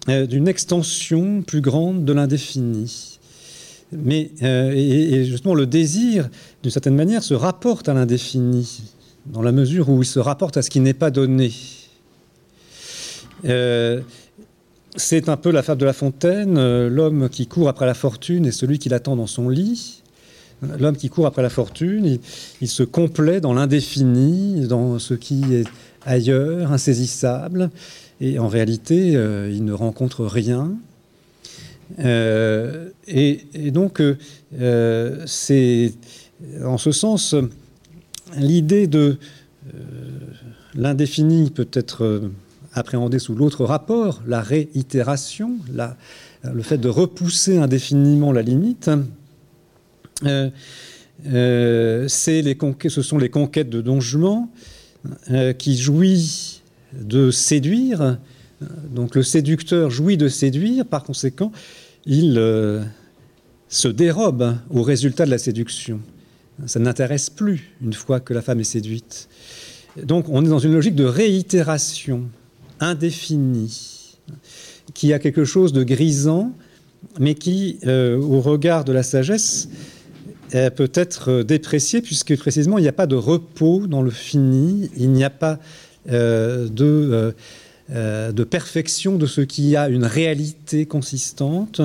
euh, 0.10 0.26
d'une 0.26 0.48
extension 0.48 1.42
plus 1.42 1.60
grande 1.60 2.06
de 2.06 2.14
l'indéfini. 2.14 3.20
Mais 3.92 4.32
euh, 4.42 4.72
et, 4.74 5.26
justement, 5.26 5.54
le 5.54 5.66
désir, 5.66 6.30
d'une 6.64 6.72
certaine 6.72 6.96
manière, 6.96 7.24
se 7.24 7.34
rapporte 7.34 7.90
à 7.90 7.94
l'indéfini, 7.94 8.84
dans 9.26 9.42
la 9.42 9.52
mesure 9.52 9.90
où 9.90 10.02
il 10.02 10.06
se 10.06 10.20
rapporte 10.20 10.56
à 10.56 10.62
ce 10.62 10.70
qui 10.70 10.80
n'est 10.80 10.94
pas 10.94 11.12
donné. 11.12 11.52
Euh, 13.44 14.00
c'est 14.96 15.28
un 15.28 15.36
peu 15.36 15.52
la 15.52 15.62
fable 15.62 15.82
de 15.82 15.86
La 15.86 15.92
Fontaine, 15.92 16.88
l'homme 16.88 17.28
qui 17.28 17.46
court 17.46 17.68
après 17.68 17.86
la 17.86 17.94
fortune 17.94 18.46
et 18.46 18.52
celui 18.52 18.80
qui 18.80 18.88
l'attend 18.88 19.18
dans 19.18 19.28
son 19.28 19.50
lit. 19.50 20.04
L'homme 20.80 20.98
qui 20.98 21.10
court 21.10 21.28
après 21.28 21.44
la 21.44 21.50
fortune, 21.50 22.18
il, 22.62 22.68
se 22.68 22.82
complaît 22.82 23.42
dans 23.42 23.54
l'indéfini, 23.54 24.68
dans 24.68 24.98
ce 24.98 25.14
qui 25.14 25.44
est 25.54 25.68
ailleurs, 26.04 26.72
insaisissable. 26.72 27.70
Et 28.22 28.40
en 28.40 28.48
réalité, 28.48 29.16
euh, 29.16 29.52
il 29.54 29.64
ne 29.66 29.74
rencontre 29.74 30.26
rien. 30.26 30.74
Euh, 32.00 32.90
et, 33.08 33.46
donc, 33.72 34.02
euh, 34.02 35.24
c'est 35.28 35.94
en 36.64 36.78
ce 36.78 36.92
sens 36.92 37.36
l'idée 38.36 38.88
de 38.88 39.18
l'indéfini 40.76 41.52
peut 41.52 41.70
être 41.74 42.30
appréhendée 42.74 43.20
sous 43.20 43.36
l'autre 43.36 43.64
rapport, 43.64 44.22
la 44.28 44.42
réitération, 44.42 45.58
le 46.44 46.62
fait 46.64 46.78
de 46.78 46.90
repousser 46.90 47.58
indéfiniment 47.58 48.32
la 48.32 48.42
limite. 48.42 48.90
Euh, 50.26 52.08
les 52.28 52.58
ce 52.90 53.02
sont 53.02 53.18
les 53.18 53.30
conquêtes 53.30 53.70
de 53.70 53.82
Don 53.82 54.00
Juan 54.00 54.48
euh, 55.32 55.54
qui 55.54 55.78
jouit 55.78 56.62
de 56.94 57.32
séduire. 57.32 58.18
Donc 58.92 59.16
le 59.16 59.24
séducteur 59.24 59.90
jouit 59.90 60.18
de 60.18 60.28
séduire, 60.28 60.86
par 60.86 61.04
conséquent, 61.04 61.52
il 62.06 62.36
euh, 62.38 62.84
se 63.70 63.88
dérobe 63.88 64.58
au 64.70 64.84
résultat 64.84 65.26
de 65.26 65.32
la 65.32 65.38
séduction. 65.38 66.00
Ça 66.66 66.80
n'intéresse 66.80 67.30
plus 67.30 67.72
une 67.84 67.94
fois 67.94 68.20
que 68.20 68.34
la 68.34 68.42
femme 68.42 68.60
est 68.60 68.64
séduite. 68.64 69.30
Donc 70.02 70.26
on 70.30 70.44
est 70.44 70.50
dans 70.50 70.60
une 70.60 70.74
logique 70.74 70.96
de 70.96 71.06
réitération 71.06 72.24
indéfinie, 72.80 74.18
qui 74.94 75.14
a 75.14 75.20
quelque 75.20 75.46
chose 75.46 75.74
de 75.74 75.84
grisant, 75.84 76.54
mais 77.20 77.36
qui, 77.36 77.80
au 77.86 78.42
regard 78.42 78.86
de 78.86 78.92
la 78.92 79.04
sagesse, 79.04 79.70
peut 80.52 80.92
être 80.94 81.44
dépréciée, 81.44 82.02
puisque 82.02 82.38
précisément 82.38 82.78
il 82.78 82.82
n'y 82.82 82.88
a 82.88 82.94
pas 82.94 83.08
de 83.08 83.16
repos 83.16 83.88
dans 83.88 84.02
le 84.02 84.12
fini, 84.12 84.90
il 84.98 85.12
n'y 85.12 85.24
a 85.24 85.30
pas 85.30 85.60
euh, 86.10 86.70
de, 86.70 86.86
euh, 86.86 87.32
euh, 87.92 88.32
de, 88.32 88.44
perfection 88.46 89.18
de 89.18 89.26
ce 89.26 89.42
qui 89.42 89.76
a 89.76 89.90
une 89.90 90.06
réalité 90.06 90.86
consistante, 90.86 91.82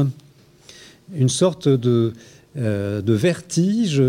une 1.12 1.29
sorte 1.29 1.66
de, 1.68 2.12
vertige 2.55 4.01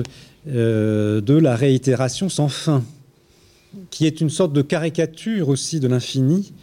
de 0.46 1.34
la 1.34 1.56
réitération 1.56 2.30
sans 2.30 2.48
fin, 2.48 2.84
qui 3.90 4.06
est 4.06 4.22
une 4.22 4.30
sorte 4.30 4.54
de 4.54 4.62
caricature 4.62 5.50
aussi 5.50 5.80
de 5.80 5.88
l'infini, 5.88 6.54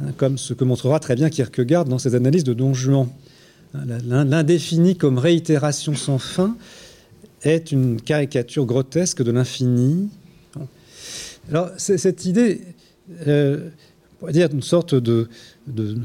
hein, 0.00 0.12
comme 0.16 0.38
ce 0.38 0.54
que 0.54 0.64
montrera 0.64 1.00
très 1.00 1.16
bien 1.16 1.28
Kierkegaard 1.28 1.84
dans 1.84 1.98
ses 1.98 2.14
analyses 2.14 2.44
de 2.44 2.54
Don 2.54 2.72
Juan. 2.72 3.08
L'indéfini 3.74 4.96
comme 4.96 5.18
réitération 5.18 5.94
sans 5.94 6.18
fin, 6.18 6.56
est 7.46 7.72
une 7.72 8.00
caricature 8.00 8.66
grotesque 8.66 9.22
de 9.22 9.30
l'infini. 9.30 10.08
Alors, 11.50 11.70
cette 11.76 12.24
idée, 12.24 12.62
euh, 13.26 13.68
on 14.14 14.18
pourrait 14.18 14.32
dire 14.32 14.48
une 14.52 14.62
sorte 14.62 14.94
de, 14.94 15.28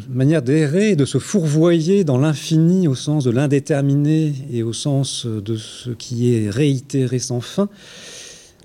manière 0.09 0.41
d'errer, 0.41 0.95
de 0.95 1.05
se 1.05 1.17
fourvoyer 1.17 2.03
dans 2.03 2.17
l'infini 2.17 2.87
au 2.87 2.95
sens 2.95 3.23
de 3.23 3.31
l'indéterminé 3.31 4.33
et 4.51 4.63
au 4.63 4.73
sens 4.73 5.25
de 5.25 5.55
ce 5.55 5.91
qui 5.91 6.33
est 6.33 6.49
réitéré 6.49 7.19
sans 7.19 7.39
fin. 7.39 7.69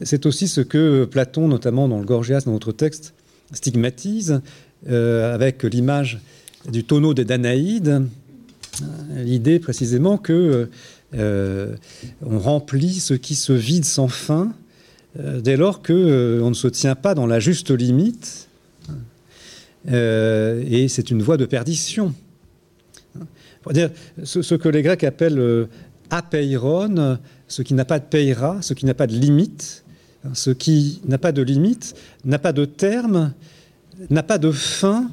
C'est 0.03 0.27
aussi 0.27 0.49
ce 0.49 0.61
que 0.61 1.05
Platon, 1.05 1.47
notamment 1.47 1.87
dans 1.87 2.01
le 2.01 2.05
Gorgias, 2.05 2.43
dans 2.45 2.53
notre 2.53 2.73
texte, 2.73 3.15
stigmatise 3.53 4.41
euh, 4.89 5.33
avec 5.33 5.63
l'image 5.63 6.21
du 6.71 6.83
tonneau 6.83 7.15
des 7.15 7.25
Danaïdes. 7.25 8.03
L'idée 9.15 9.61
précisément 9.61 10.19
que 10.19 10.69
euh, 11.15 11.77
on 12.25 12.39
remplit 12.39 12.95
ce 12.95 13.15
qui 13.15 13.35
se 13.35 13.53
vide 13.53 13.85
sans 13.85 14.09
fin 14.09 14.53
euh, 15.19 15.41
dès 15.41 15.57
lors 15.57 15.83
qu'on 15.83 15.93
euh, 15.95 16.49
ne 16.49 16.55
se 16.55 16.67
tient 16.67 16.97
pas 16.97 17.15
dans 17.15 17.27
la 17.27 17.41
juste 17.41 17.71
limite. 17.71 18.49
et 19.87 20.87
c'est 20.89 21.11
une 21.11 21.23
voie 21.23 21.37
de 21.37 21.47
perdition. 21.47 22.15
ce, 24.25 24.55
que 24.55 24.69
les 24.69 24.83
Grecs 24.83 25.05
appellent 25.05 25.69
apeiron, 26.11 27.19
ce 27.49 27.63
qui 27.63 27.75
n'a 27.75 27.85
pas 27.85 27.99
de 27.99 28.05
peira, 28.05 28.61
ce 28.63 28.75
qui 28.75 28.87
n'a 28.87 28.95
pas 28.95 29.07
de 29.07 29.15
limite, 29.15 29.85
ce 30.33 30.51
qui 30.51 31.01
n'a 31.07 31.19
pas 31.19 31.33
de 31.33 31.43
limite, 31.43 31.95
n'a 32.25 32.39
pas 32.39 32.53
de 32.53 32.65
terme, 32.65 33.33
n'a 34.11 34.23
pas 34.23 34.39
de 34.39 34.51
fin, 34.51 35.11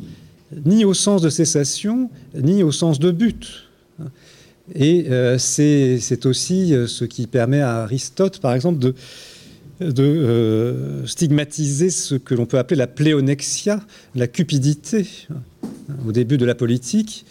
ni 0.66 0.86
au 0.86 0.94
sens 0.94 1.22
de 1.22 1.30
cessation, 1.30 2.10
ni 2.34 2.64
au 2.64 2.72
sens 2.72 2.98
de 2.98 3.12
but. 3.12 3.70
Et 4.76 5.08
euh, 5.10 5.38
c'est 5.38 6.26
aussi 6.26 6.74
euh, 6.74 6.88
ce 6.88 7.06
qui 7.06 7.28
permet 7.28 7.62
à 7.62 7.82
Aristote, 7.84 8.40
par 8.40 8.54
exemple, 8.54 8.80
de, 8.80 8.94
euh, 9.82 11.06
stigmatiser 11.06 11.90
ce 11.90 12.16
que 12.16 12.36
l'on 12.36 12.46
peut 12.46 12.60
appeler 12.60 12.78
la 12.78 12.88
pléonexia, 12.88 13.82
la 14.16 14.28
cupidité, 14.28 15.08
au 16.06 16.12
début 16.12 16.38
de 16.38 16.46
la 16.46 16.56
politique. 16.56 17.26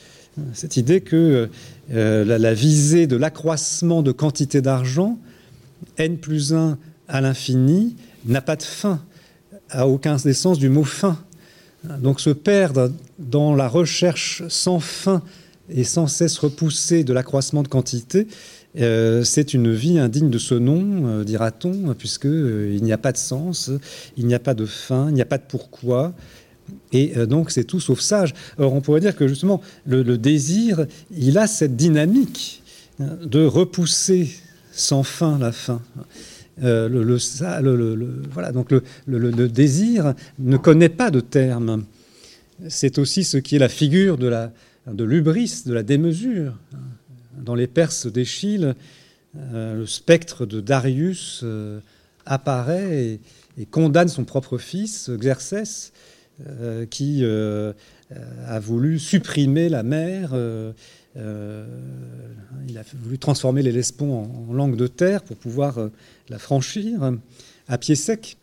Cette 0.53 0.77
idée 0.77 1.01
que 1.01 1.49
la, 1.91 2.55
visée 2.55 3.07
de 3.07 3.17
l'accroissement 3.17 4.03
de 4.03 4.13
quantité 4.13 4.61
d'argent, 4.61 5.19
n 5.99 6.19
plus 6.19 6.55
1 6.55 6.79
à 7.09 7.21
l'infini, 7.21 7.97
n'a 8.27 8.41
pas 8.41 8.57
de 8.57 8.63
fin, 8.63 9.03
à 9.71 9.87
aucun 9.89 10.19
sens 10.19 10.59
du 10.59 10.69
mot 10.69 10.85
fin. 10.85 11.19
Donc 12.01 12.21
se 12.21 12.31
perdre 12.31 12.93
dans 13.19 13.55
la 13.55 13.69
recherche 13.69 14.43
sans 14.49 14.81
fin 14.81 15.23
et 15.75 15.85
sans 15.85 16.07
cesse 16.07 16.39
repoussé 16.39 17.05
de 17.05 17.13
l'accroissement 17.13 17.63
de 17.63 17.69
quantité, 17.69 18.27
euh, 18.79 19.25
c'est 19.25 19.53
une 19.53 19.73
vie 19.73 19.99
indigne 19.99 20.31
de 20.31 20.39
ce 20.39 20.55
nom, 20.55 21.07
euh, 21.07 21.25
dira-t-on, 21.25 21.95
puisqu'il 21.95 22.31
euh, 22.31 22.75
il 22.75 22.85
n'y 22.85 22.93
a 22.93 22.99
pas 22.99 23.11
de 23.11 23.17
sens, 23.17 23.71
il 24.17 24.27
n'y 24.27 24.35
a 24.35 24.39
pas 24.39 24.55
de 24.55 24.65
fin, 24.65 25.09
il 25.09 25.15
n'y 25.15 25.23
a 25.23 25.27
pas 25.27 25.39
de 25.39 25.45
pourquoi. 25.49 26.13
Et 26.93 27.15
donc 27.27 27.51
c'est 27.51 27.65
tout 27.65 27.81
sauf 27.81 27.99
sage. 27.99 28.33
Alors 28.57 28.75
on 28.75 28.81
pourrait 28.81 29.01
dire 29.01 29.17
que 29.17 29.27
justement 29.27 29.61
le, 29.87 30.05
désir, 30.17 30.87
il 31.11 31.37
a 31.37 31.49
cette 31.49 31.75
dynamique 31.75 32.63
hein, 33.01 33.17
de 33.25 33.45
repousser 33.45 34.31
sans 34.71 35.03
fin 35.03 35.37
la 35.37 35.51
fin. 35.51 35.83
le, 36.63 37.19
voilà, 38.31 38.53
donc 38.53 38.71
le, 38.71 39.49
désir 39.49 40.15
ne 40.39 40.57
connaît 40.57 40.89
pas 40.89 41.11
de 41.11 41.19
terme. 41.19 41.83
C'est 42.69 42.99
aussi 42.99 43.25
ce 43.25 43.37
qui 43.37 43.57
est 43.57 43.59
la 43.61 43.69
figure 43.69 44.17
de 44.17 44.29
la, 44.29 44.53
de 44.87 45.05
l'ubris, 45.05 45.63
de 45.67 45.73
la 45.73 45.83
démesure. 45.83 46.55
Dans 47.37 47.55
les 47.55 47.67
Perses 47.67 48.07
d'Échille, 48.07 48.75
euh, 49.37 49.77
le 49.77 49.87
spectre 49.87 50.45
de 50.45 50.61
Darius 50.61 51.43
euh, 51.45 51.79
apparaît 52.27 53.21
et, 53.59 53.67
condamne 53.67 54.09
son 54.09 54.25
propre 54.25 54.59
fils, 54.59 55.11
Xerxès, 55.11 55.93
euh, 56.47 56.87
qui 56.87 57.25
a 57.25 58.59
voulu 58.59 58.99
supprimer 58.99 59.69
la 59.69 59.83
mer. 59.83 60.35
il 61.15 61.19
a 62.79 62.83
voulu 63.03 63.19
transformer 63.19 63.63
les 63.63 63.73
Lesbons 63.73 64.47
en, 64.49 64.53
langue 64.53 64.77
de 64.77 64.87
terre 64.87 65.23
pour 65.23 65.37
pouvoir 65.37 65.91
la 66.31 66.39
franchir 66.39 67.13
à 67.69 67.77
pied 67.79 67.95
sec. 67.95 68.39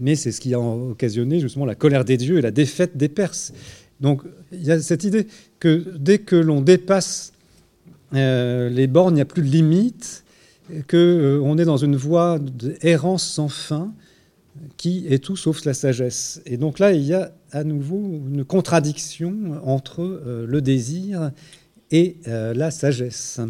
Mais 0.00 0.14
c'est 0.14 0.32
ce 0.32 0.40
qui 0.40 0.54
a 0.54 0.60
occasionné 0.60 1.40
justement 1.40 1.66
la 1.66 1.74
colère 1.74 2.04
des 2.04 2.16
dieux 2.16 2.38
et 2.38 2.42
la 2.42 2.52
défaite 2.52 2.96
des 2.96 3.08
Perses. 3.08 3.52
Donc 4.00 4.22
il 4.52 4.62
y 4.64 4.70
a 4.70 4.80
cette 4.80 5.04
idée 5.04 5.26
que 5.58 5.96
dès 5.98 6.18
que 6.18 6.36
l'on 6.36 6.60
dépasse 6.60 7.32
euh, 8.14 8.68
les 8.68 8.86
bornes, 8.86 9.14
il 9.14 9.16
n'y 9.16 9.22
a 9.22 9.26
plus 9.26 9.42
de 9.42 9.48
limite, 9.48 10.24
qu'on 10.68 10.96
euh, 10.96 11.56
est 11.56 11.64
dans 11.64 11.76
une 11.76 11.96
voie 11.96 12.38
d'errance 12.38 13.26
sans 13.26 13.48
fin 13.48 13.92
qui 14.76 15.06
est 15.08 15.18
tout 15.18 15.36
sauf 15.36 15.64
la 15.64 15.74
sagesse. 15.74 16.40
Et 16.46 16.56
donc 16.56 16.78
là, 16.78 16.92
il 16.92 17.02
y 17.02 17.12
a 17.12 17.32
à 17.50 17.64
nouveau 17.64 17.98
une 18.28 18.44
contradiction 18.44 19.60
entre 19.64 20.02
euh, 20.02 20.46
le 20.46 20.62
désir 20.62 21.32
et 21.90 22.16
la 22.26 22.70
sagesse. 22.70 23.40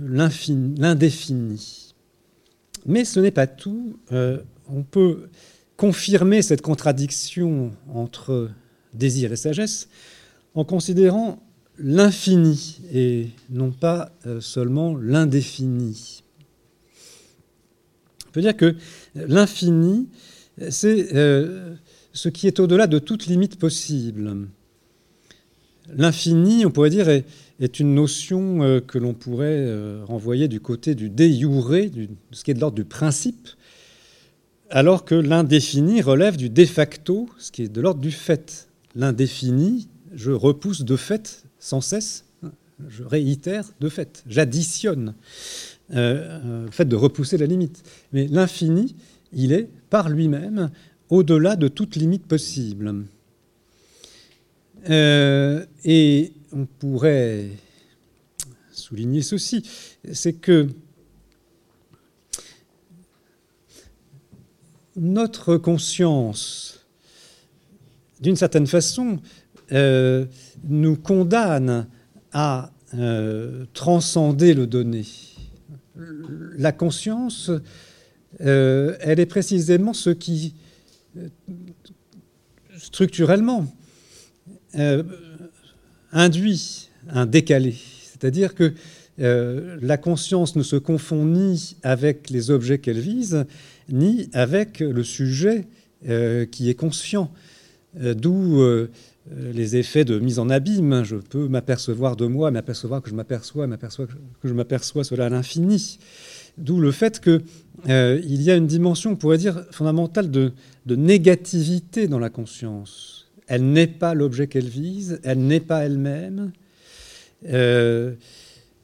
L'indéfini. 0.00 1.94
Mais 2.86 3.04
ce 3.04 3.20
n'est 3.20 3.30
pas 3.30 3.46
tout. 3.46 3.98
on 4.10 4.82
peut 4.82 5.28
confirmer 5.76 6.42
cette 6.42 6.62
contradiction 6.62 7.72
entre 7.92 8.50
désir 8.92 9.32
et 9.32 9.36
sagesse 9.36 9.88
en 10.54 10.64
considérant 10.64 11.42
l'infini 11.78 12.80
et 12.92 13.28
non 13.50 13.72
pas 13.72 14.12
euh, 14.26 14.40
seulement 14.40 14.96
l'indéfini. 14.96 16.22
On 18.28 18.30
peut 18.30 18.40
dire 18.40 18.56
que 18.56 18.76
l'infini, 19.14 20.08
c'est 20.70 21.14
euh, 21.14 21.74
ce 22.12 22.28
qui 22.28 22.46
est 22.46 22.60
au-delà 22.60 22.86
de 22.86 22.98
toute 22.98 23.26
limite 23.26 23.58
possible. 23.58 24.48
L'infini, 25.94 26.64
on 26.64 26.70
pourrait 26.70 26.90
dire, 26.90 27.08
est, 27.08 27.24
une 27.80 27.94
notion 27.94 28.62
euh, 28.62 28.80
que 28.80 28.98
l'on 28.98 29.14
pourrait 29.14 29.68
renvoyer 30.04 30.48
du 30.48 30.60
côté 30.60 30.94
du 30.94 31.10
de 31.10 31.24
de 31.88 32.08
ce 32.32 32.44
qui 32.44 32.50
est 32.50 32.54
de 32.54 32.60
l'ordre 32.60 32.76
du 32.76 32.84
principe, 32.84 33.48
alors 34.70 35.04
que 35.04 35.14
l'indéfini 35.14 36.00
relève 36.02 36.36
du 36.36 36.50
de 36.50 36.64
facto, 36.64 37.28
ce 37.38 37.52
qui 37.52 37.62
est 37.62 37.68
de 37.68 37.80
l'ordre 37.80 38.00
du 38.00 38.10
fait. 38.10 38.68
L'indéfini, 38.94 39.88
je 40.14 40.30
repousse 40.30 40.82
de 40.82 40.96
fait 40.96 41.44
sans 41.58 41.80
cesse, 41.80 42.24
je 42.88 43.02
réitère 43.02 43.70
de 43.80 43.88
fait, 43.88 44.22
j'additionne 44.28 45.14
euh, 45.94 46.64
le 46.64 46.70
fait 46.70 46.84
de 46.84 46.96
repousser 46.96 47.36
la 47.38 47.46
limite. 47.46 47.82
Mais 48.12 48.26
l'infini, 48.28 48.94
il 49.32 49.52
est 49.52 49.68
par 49.90 50.08
lui-même 50.08 50.70
au-delà 51.08 51.56
de 51.56 51.68
toute 51.68 51.96
limite 51.96 52.26
possible. 52.26 53.04
Euh, 54.90 55.64
et 55.84 56.32
on 56.52 56.66
pourrait 56.66 57.48
souligner 58.72 59.22
ceci, 59.22 59.62
c'est 60.12 60.34
que 60.34 60.68
notre 64.96 65.56
conscience, 65.56 66.86
d'une 68.20 68.36
certaine 68.36 68.66
façon, 68.66 69.20
euh, 69.72 70.26
nous 70.64 70.96
condamne 70.96 71.88
à 72.32 72.70
transcender 73.72 74.54
le 74.54 74.68
donné. 74.68 75.04
La 76.56 76.70
conscience, 76.70 77.50
elle 78.38 79.18
est 79.18 79.26
précisément 79.26 79.92
ce 79.92 80.10
qui, 80.10 80.54
structurellement, 82.78 83.66
induit 86.12 86.90
un 87.08 87.26
décalé. 87.26 87.74
C'est-à-dire 88.04 88.54
que 88.54 88.74
euh, 89.20 89.76
la 89.80 89.96
conscience 89.96 90.56
ne 90.56 90.62
se 90.62 90.76
confond 90.76 91.24
ni 91.24 91.76
avec 91.82 92.30
les 92.30 92.50
objets 92.50 92.78
qu'elle 92.78 92.98
vise, 92.98 93.44
ni 93.88 94.28
avec 94.32 94.80
le 94.80 95.04
sujet 95.04 95.66
euh, 96.08 96.46
qui 96.46 96.68
est 96.68 96.74
conscient. 96.74 97.30
Euh, 98.00 98.14
d'où 98.14 98.60
les 99.30 99.76
effets 99.76 100.04
de 100.04 100.18
mise 100.18 100.38
en 100.38 100.50
abîme. 100.50 101.02
Je 101.02 101.16
peux 101.16 101.48
m'apercevoir 101.48 102.14
de 102.14 102.26
moi, 102.26 102.50
m'apercevoir 102.50 103.00
que 103.00 103.08
je 103.08 103.14
m'aperçois, 103.14 103.66
m'aperçois 103.66 104.06
que 104.06 104.48
je 104.48 104.52
m'aperçois 104.52 105.02
cela 105.02 105.26
à 105.26 105.28
l'infini. 105.30 105.98
D'où 106.58 106.78
le 106.78 106.92
fait 106.92 107.20
qu'il 107.20 107.40
y 107.86 108.50
a 108.50 108.56
une 108.56 108.66
dimension, 108.66 109.12
on 109.12 109.16
pourrait 109.16 109.38
dire, 109.38 109.64
fondamentale 109.70 110.30
de, 110.30 110.52
de 110.84 110.96
négativité 110.96 112.06
dans 112.06 112.18
la 112.18 112.28
conscience. 112.28 113.30
Elle 113.46 113.72
n'est 113.72 113.86
pas 113.86 114.12
l'objet 114.12 114.46
qu'elle 114.46 114.68
vise, 114.68 115.20
elle 115.22 115.38
n'est 115.38 115.60
pas 115.60 115.86
elle-même. 115.86 116.52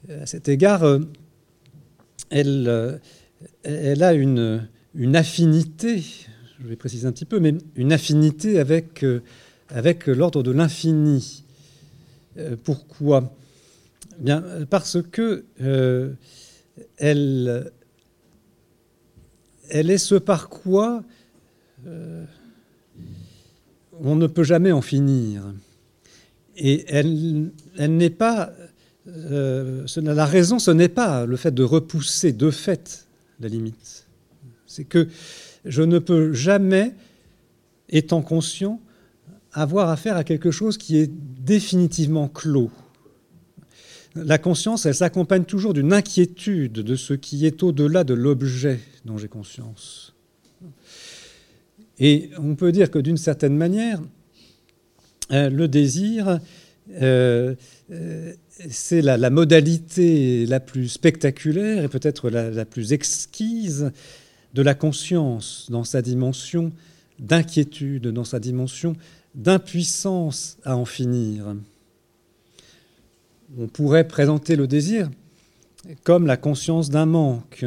À 0.09 0.25
cet 0.25 0.49
égard, 0.49 0.83
euh, 0.83 0.99
elle, 2.31 2.65
euh, 2.67 2.97
elle 3.61 4.01
a 4.01 4.13
une, 4.13 4.67
affinité, 5.13 6.03
je 6.59 6.67
vais 6.67 6.75
préciser 6.75 7.07
un 7.07 7.11
petit 7.11 7.25
peu, 7.25 7.39
mais 7.39 7.53
une 7.75 7.93
affinité 7.93 8.59
avec, 8.59 9.03
euh, 9.03 9.21
avec 9.69 10.07
l'ordre 10.07 10.41
de 10.41 10.51
l'infini. 10.51 11.43
Pourquoi? 12.63 13.35
Bien, 14.19 14.43
Parce 14.69 14.99
que 15.01 15.45
elle, 16.97 17.69
est 19.69 19.97
ce 19.97 20.15
par 20.15 20.49
quoi 20.49 21.03
on 23.99 24.15
ne 24.15 24.27
peut 24.27 24.43
jamais 24.43 24.71
en 24.71 24.81
finir. 24.81 25.53
Et 26.55 26.85
elle 26.87 27.51
n'est 27.77 28.09
pas 28.09 28.53
euh, 29.13 29.85
la 29.97 30.25
raison, 30.25 30.59
ce 30.59 30.71
n'est 30.71 30.89
pas 30.89 31.25
le 31.25 31.35
fait 31.37 31.51
de 31.51 31.63
repousser 31.63 32.31
de 32.31 32.49
fait 32.51 33.07
la 33.39 33.47
limite. 33.47 34.07
C'est 34.67 34.85
que 34.85 35.07
je 35.65 35.81
ne 35.81 35.99
peux 35.99 36.33
jamais, 36.33 36.93
étant 37.89 38.21
conscient, 38.21 38.79
avoir 39.53 39.89
affaire 39.89 40.15
à 40.15 40.23
quelque 40.23 40.51
chose 40.51 40.77
qui 40.77 40.97
est 40.97 41.11
définitivement 41.11 42.27
clos. 42.27 42.71
La 44.15 44.37
conscience, 44.37 44.85
elle 44.85 44.95
s'accompagne 44.95 45.45
toujours 45.45 45.73
d'une 45.73 45.93
inquiétude 45.93 46.73
de 46.73 46.95
ce 46.95 47.13
qui 47.13 47.45
est 47.45 47.63
au-delà 47.63 48.03
de 48.03 48.13
l'objet 48.13 48.79
dont 49.05 49.17
j'ai 49.17 49.27
conscience. 49.27 50.13
Et 51.99 52.29
on 52.37 52.55
peut 52.55 52.71
dire 52.71 52.91
que 52.91 52.99
d'une 52.99 53.17
certaine 53.17 53.55
manière, 53.55 54.01
euh, 55.31 55.49
le 55.49 55.67
désir 55.67 56.39
euh, 56.99 57.55
c'est 58.69 59.01
la, 59.01 59.29
modalité 59.29 60.45
la 60.45 60.59
plus 60.59 60.87
spectaculaire 60.89 61.83
et 61.83 61.87
peut-être 61.87 62.29
la, 62.29 62.65
plus 62.65 62.93
exquise 62.93 63.91
de 64.53 64.61
la 64.61 64.73
conscience 64.73 65.67
dans 65.69 65.83
sa 65.83 66.01
dimension 66.01 66.71
d'inquiétude, 67.19 68.07
dans 68.07 68.23
sa 68.23 68.39
dimension 68.39 68.95
d'impuissance 69.35 70.57
à 70.63 70.75
en 70.75 70.85
finir. 70.85 71.55
On 73.57 73.67
pourrait 73.67 74.07
présenter 74.07 74.55
le 74.55 74.67
désir 74.67 75.09
comme 76.03 76.27
la 76.27 76.37
conscience 76.37 76.89
d'un 76.89 77.05
manque. 77.05 77.65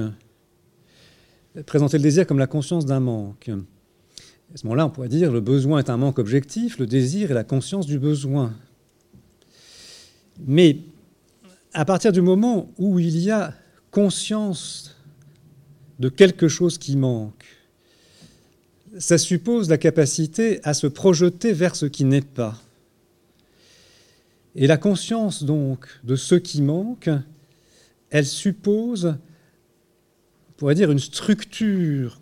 Présenter 1.67 1.99
le 1.99 2.03
désir 2.03 2.27
comme 2.27 2.39
la 2.39 2.47
conscience 2.47 2.85
d'un 2.85 3.01
manque. 3.01 3.51
À 4.55 4.57
ce 4.57 4.67
moment-là, 4.67 4.87
on 4.87 4.91
pourrait 4.91 5.09
dire 5.09 5.33
le 5.33 5.41
besoin 5.41 5.79
est 5.79 5.91
un 5.91 5.97
manque 5.97 6.19
objectif, 6.19 6.79
le 6.79 6.87
désir 6.87 7.31
est 7.31 7.35
la 7.35 7.45
conscience 7.45 7.87
du 7.87 7.99
besoin. 7.99 8.53
Mais 10.41 10.79
à 11.73 11.85
partir 11.85 12.13
du 12.13 12.21
moment 12.21 12.71
où 12.79 12.99
il 12.99 13.19
y 13.19 13.31
a 13.31 13.55
conscience 13.91 14.97
de 15.99 16.09
quelque 16.09 16.49
chose 16.49 16.79
qui 16.79 16.97
manque, 16.97 17.45
ça 18.99 19.19
suppose 19.19 19.69
la 19.69 19.79
capacité 19.79 20.61
à 20.63 20.75
se 20.75 20.87
projeter 20.87 21.53
vers 21.53 21.77
ce 21.77 21.87
qui 21.87 22.05
n'est 22.05 22.21
pas. 22.21 22.61
Et 24.55 24.67
la 24.67 24.77
conscience 24.77 25.43
donc 25.43 25.87
de 26.05 26.15
ce 26.15 26.37
qui 26.37 26.63
manque, 26.63 27.11
elle 28.11 28.27
suppose, 28.27 29.17
on 30.49 30.53
pourrait 30.57 30.77
dire, 30.77 30.93
une 30.93 31.01
structure 31.01 32.21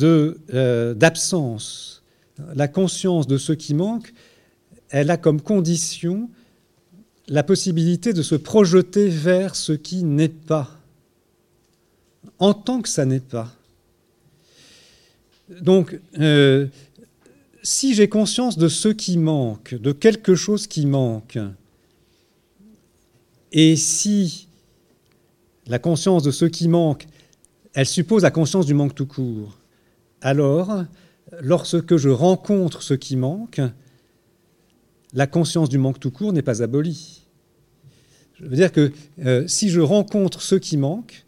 euh, 0.00 0.94
d'absence. 0.94 2.04
la 2.54 2.68
conscience 2.68 3.26
de 3.26 3.38
ce 3.38 3.52
qui 3.52 3.74
manque, 3.74 4.12
elle 4.90 5.10
a 5.10 5.16
comme 5.16 5.40
condition 5.40 6.30
la 7.28 7.42
possibilité 7.42 8.12
de 8.12 8.22
se 8.22 8.34
projeter 8.34 9.08
vers 9.08 9.54
ce 9.54 9.72
qui 9.72 10.02
n'est 10.02 10.28
pas, 10.28 10.70
en 12.38 12.54
tant 12.54 12.82
que 12.82 12.88
ça 12.88 13.04
n'est 13.04 13.20
pas. 13.20 13.52
Donc, 15.60 15.98
euh, 16.18 16.66
si 17.62 17.94
j'ai 17.94 18.08
conscience 18.08 18.58
de 18.58 18.68
ce 18.68 18.88
qui 18.88 19.18
manque, 19.18 19.74
de 19.74 19.92
quelque 19.92 20.34
chose 20.34 20.66
qui 20.66 20.86
manque, 20.86 21.38
et 23.52 23.76
si 23.76 24.48
la 25.66 25.78
conscience 25.78 26.22
de 26.22 26.30
ce 26.30 26.44
qui 26.44 26.68
manque, 26.68 27.06
elle 27.74 27.86
suppose 27.86 28.22
la 28.22 28.30
conscience 28.30 28.66
du 28.66 28.74
manque 28.74 28.94
tout 28.94 29.06
court, 29.06 29.58
alors, 30.20 30.84
lorsque 31.40 31.96
je 31.96 32.08
rencontre 32.08 32.82
ce 32.82 32.94
qui 32.94 33.16
manque, 33.16 33.60
la 35.12 35.26
conscience 35.26 35.68
du 35.68 35.78
manque 35.78 36.00
tout 36.00 36.10
court 36.10 36.32
n'est 36.32 36.42
pas 36.42 36.62
abolie. 36.62 37.22
Je 38.34 38.44
veux 38.44 38.56
dire 38.56 38.72
que 38.72 38.92
euh, 39.24 39.46
si 39.46 39.68
je 39.68 39.80
rencontre 39.80 40.42
ce 40.42 40.54
qui 40.54 40.76
manque, 40.76 41.24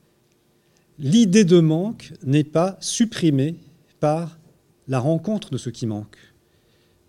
l'idée 0.98 1.44
de 1.44 1.60
manque 1.60 2.12
n'est 2.24 2.44
pas 2.44 2.76
supprimée 2.80 3.56
par 4.00 4.38
la 4.88 4.98
rencontre 4.98 5.50
de 5.50 5.58
ce 5.58 5.70
qui 5.70 5.86
manque. 5.86 6.16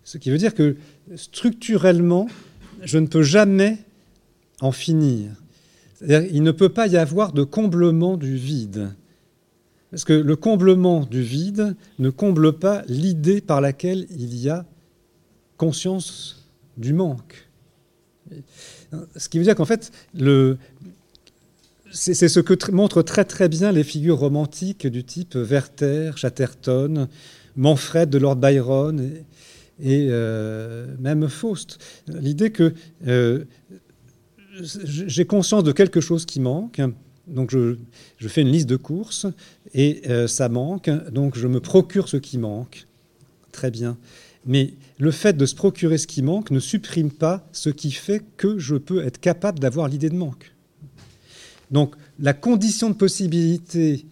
Ce 0.04 0.18
qui 0.18 0.30
veut 0.30 0.38
dire 0.38 0.54
que 0.54 0.76
structurellement, 1.16 2.28
je 2.82 2.98
ne 2.98 3.06
peux 3.06 3.22
jamais 3.22 3.78
en 4.60 4.72
finir. 4.72 5.30
Il 6.00 6.42
ne 6.42 6.52
peut 6.52 6.68
pas 6.68 6.86
y 6.86 6.96
avoir 6.96 7.32
de 7.32 7.42
comblement 7.42 8.16
du 8.16 8.36
vide. 8.36 8.90
Parce 9.90 10.04
que 10.04 10.12
le 10.12 10.36
comblement 10.36 11.00
du 11.00 11.22
vide 11.22 11.74
ne 11.98 12.10
comble 12.10 12.52
pas 12.52 12.82
l'idée 12.86 13.40
par 13.40 13.60
laquelle 13.60 14.06
il 14.10 14.36
y 14.36 14.48
a 14.48 14.66
conscience 15.56 16.45
du 16.76 16.92
manque. 16.92 17.48
Ce 19.16 19.28
qui 19.28 19.38
veut 19.38 19.44
dire 19.44 19.54
qu'en 19.54 19.64
fait, 19.64 19.92
c'est 21.92 22.28
ce 22.28 22.40
que 22.40 22.70
montrent 22.72 23.02
très 23.02 23.24
très 23.24 23.48
bien 23.48 23.72
les 23.72 23.84
figures 23.84 24.18
romantiques 24.18 24.86
du 24.86 25.04
type 25.04 25.34
Werther, 25.34 26.16
Chatterton, 26.16 27.08
Manfred 27.56 28.10
de 28.10 28.18
Lord 28.18 28.36
Byron 28.36 29.00
et, 29.80 30.08
euh, 30.10 30.86
même 30.98 31.28
Faust. 31.28 31.78
L'idée 32.08 32.50
que 32.50 32.74
euh, 33.06 33.44
j'ai 34.60 35.24
conscience 35.26 35.64
de 35.64 35.72
quelque 35.72 36.00
chose 36.00 36.24
qui 36.26 36.40
manque, 36.40 36.80
donc 37.26 37.50
je, 37.50 37.76
fais 38.28 38.42
une 38.42 38.48
liste 38.48 38.68
de 38.68 38.76
courses 38.76 39.26
et 39.74 40.02
euh, 40.08 40.26
ça 40.26 40.48
manque, 40.48 40.90
donc 41.10 41.36
je 41.36 41.46
me 41.46 41.60
procure 41.60 42.08
ce 42.08 42.16
qui 42.16 42.38
manque. 42.38 42.86
Très 43.52 43.70
bien. 43.70 43.96
Mais 44.46 44.74
le 44.98 45.10
fait 45.10 45.36
de 45.36 45.46
se 45.46 45.54
procurer 45.54 45.98
ce 45.98 46.06
qui 46.06 46.22
manque 46.22 46.50
ne 46.50 46.60
supprime 46.60 47.10
pas 47.10 47.48
ce 47.52 47.70
qui 47.70 47.90
fait 47.90 48.22
que 48.36 48.58
je 48.58 48.76
peux 48.76 49.04
être 49.04 49.20
capable 49.20 49.58
d'avoir 49.58 49.88
l'idée 49.88 50.08
de 50.08 50.16
manque. 50.16 50.54
Donc 51.70 51.94
la 52.18 52.32
condition 52.32 52.88
de 52.90 52.94
possibilité 52.94 54.06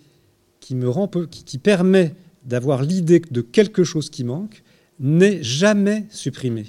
qui, 0.61 0.75
me 0.75 0.89
rend, 0.89 1.09
qui 1.31 1.59
permet 1.59 2.15
d'avoir 2.45 2.83
l'idée 2.83 3.21
de 3.31 3.41
quelque 3.41 3.85
chose 3.85 4.11
qui 4.11 4.25
manque 4.25 4.63
n'est 5.01 5.43
jamais 5.43 6.07
supprimée. 6.11 6.67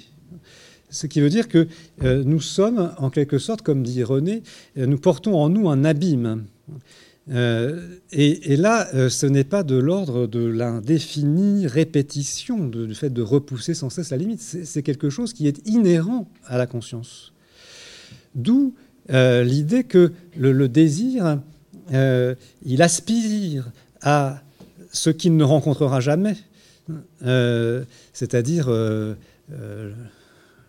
Ce 0.90 1.06
qui 1.06 1.20
veut 1.20 1.30
dire 1.30 1.48
que 1.48 1.68
euh, 2.02 2.22
nous 2.24 2.40
sommes, 2.40 2.92
en 2.98 3.10
quelque 3.10 3.38
sorte, 3.38 3.62
comme 3.62 3.82
dit 3.82 4.02
René, 4.02 4.42
euh, 4.78 4.86
nous 4.86 4.98
portons 4.98 5.34
en 5.34 5.48
nous 5.48 5.68
un 5.68 5.84
abîme. 5.84 6.44
Euh, 7.30 7.98
et, 8.12 8.56
là, 8.56 8.88
euh, 8.94 9.08
ce 9.08 9.26
n'est 9.26 9.44
pas 9.44 9.64
de 9.64 9.74
l'ordre 9.74 10.26
de 10.26 10.44
l'indéfinie 10.44 11.66
répétition, 11.66 12.68
du 12.68 12.94
fait 12.94 13.10
de 13.10 13.22
repousser 13.22 13.74
sans 13.74 13.90
cesse 13.90 14.10
la 14.10 14.16
limite. 14.16 14.40
C'est 14.40 14.82
quelque 14.82 15.10
chose 15.10 15.32
qui 15.32 15.48
est 15.48 15.66
inhérent 15.66 16.28
à 16.46 16.56
la 16.56 16.66
conscience. 16.66 17.32
D'où 18.34 18.74
euh, 19.10 19.42
l'idée 19.42 19.84
que 19.84 20.12
le, 20.36 20.68
désir, 20.68 21.40
il 21.90 22.82
aspire 22.82 23.70
à 24.02 24.42
ce 24.92 25.10
qu'il 25.10 25.36
ne 25.36 25.44
rencontrera 25.44 26.00
jamais, 26.00 26.36
c'est-à-dire 28.12 28.70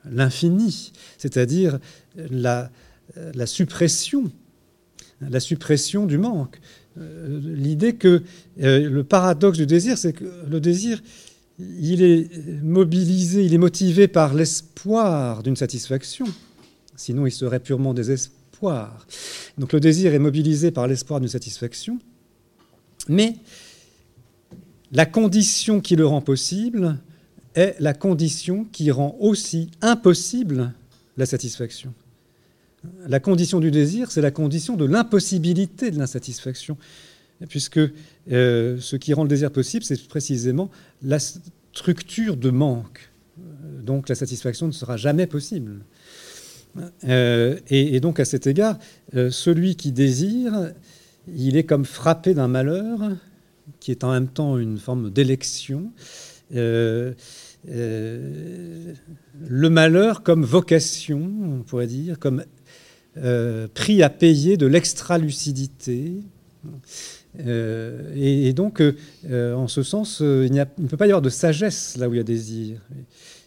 l'infini, 0.09 0.91
c'est-à-dire 1.17 1.79
la, 2.15 2.71
la 3.15 3.45
suppression, 3.45 4.31
la 5.21 5.39
suppression 5.39 6.05
du 6.05 6.17
manque. 6.17 6.59
L'idée 6.95 7.95
que 7.95 8.23
le 8.57 9.01
paradoxe 9.01 9.57
du 9.57 9.65
désir, 9.65 9.97
c'est 9.97 10.13
que 10.13 10.25
le 10.49 10.59
désir, 10.59 11.01
il 11.59 12.01
est 12.01 12.29
mobilisé, 12.63 13.43
il 13.43 13.53
est 13.53 13.59
motivé 13.59 14.07
par 14.07 14.33
l'espoir 14.33 15.43
d'une 15.43 15.55
satisfaction. 15.55 16.25
Sinon, 16.95 17.27
il 17.27 17.31
serait 17.31 17.59
purement 17.59 17.93
désespoir. 17.93 19.05
Donc 19.57 19.73
le 19.73 19.79
désir 19.79 20.13
est 20.13 20.19
mobilisé 20.19 20.71
par 20.71 20.87
l'espoir 20.87 21.19
d'une 21.19 21.29
satisfaction. 21.29 21.99
Mais 23.07 23.35
la 24.91 25.05
condition 25.05 25.81
qui 25.81 25.95
le 25.95 26.05
rend 26.07 26.21
possible 26.21 26.97
est 27.53 27.75
la 27.79 27.93
condition 27.93 28.65
qui 28.65 28.89
rend 28.91 29.15
aussi 29.19 29.69
impossible 29.81 30.73
la 31.17 31.25
satisfaction. 31.25 31.93
La 33.07 33.19
condition 33.19 33.59
du 33.59 33.71
désir, 33.71 34.11
c'est 34.11 34.21
la 34.21 34.31
condition 34.31 34.75
de 34.75 34.85
l'impossibilité 34.85 35.91
de 35.91 35.97
l'insatisfaction 35.97 36.77
puisque 37.45 37.79
euh, 38.31 38.77
ce 38.79 38.95
qui 38.95 39.13
rend 39.13 39.23
le 39.23 39.29
désir 39.29 39.51
possible, 39.51 39.83
c'est 39.83 40.07
précisément 40.07 40.71
la 41.03 41.19
structure 41.19 42.37
de 42.37 42.49
manque. 42.49 43.11
Donc 43.83 44.09
la 44.09 44.15
satisfaction 44.15 44.65
ne 44.67 44.71
sera 44.71 44.97
jamais 44.97 45.27
possible. 45.27 45.81
Euh, 47.05 47.57
et, 47.69 47.99
donc 47.99 48.19
à 48.19 48.25
cet 48.25 48.47
égard, 48.47 48.77
euh, 49.15 49.31
celui 49.31 49.75
qui 49.75 49.91
désire, 49.91 50.71
il 51.27 51.57
est 51.57 51.63
comme 51.63 51.85
frappé 51.85 52.33
d'un 52.33 52.47
malheur, 52.47 52.99
qui 53.79 53.91
est 53.91 54.03
en 54.03 54.11
même 54.11 54.27
temps 54.27 54.57
une 54.57 54.77
forme 54.77 55.11
d'élection. 55.11 55.91
le 56.51 57.13
malheur 59.69 60.23
comme 60.23 60.43
vocation, 60.43 61.29
on 61.43 61.63
pourrait 61.63 61.87
dire, 61.87 62.17
comme 62.19 62.43
prix 63.73 64.03
à 64.03 64.09
payer 64.09 64.57
de 64.57 64.65
l'extra-lucidité. 64.65 66.13
Euh, 67.45 68.13
et, 68.15 68.53
donc, 68.53 68.81
euh, 68.81 68.95
euh, 69.29 69.53
en 69.53 69.67
ce 69.67 69.83
sens, 69.83 70.19
il, 70.21 70.51
ne 70.51 70.87
peut 70.87 70.97
pas 70.97 71.05
y 71.07 71.11
avoir 71.11 71.21
de 71.21 71.29
sagesse 71.29 71.97
là 71.97 72.09
où 72.09 72.13
il 72.13 72.17
y 72.17 72.19
a 72.19 72.23
désir. 72.23 72.79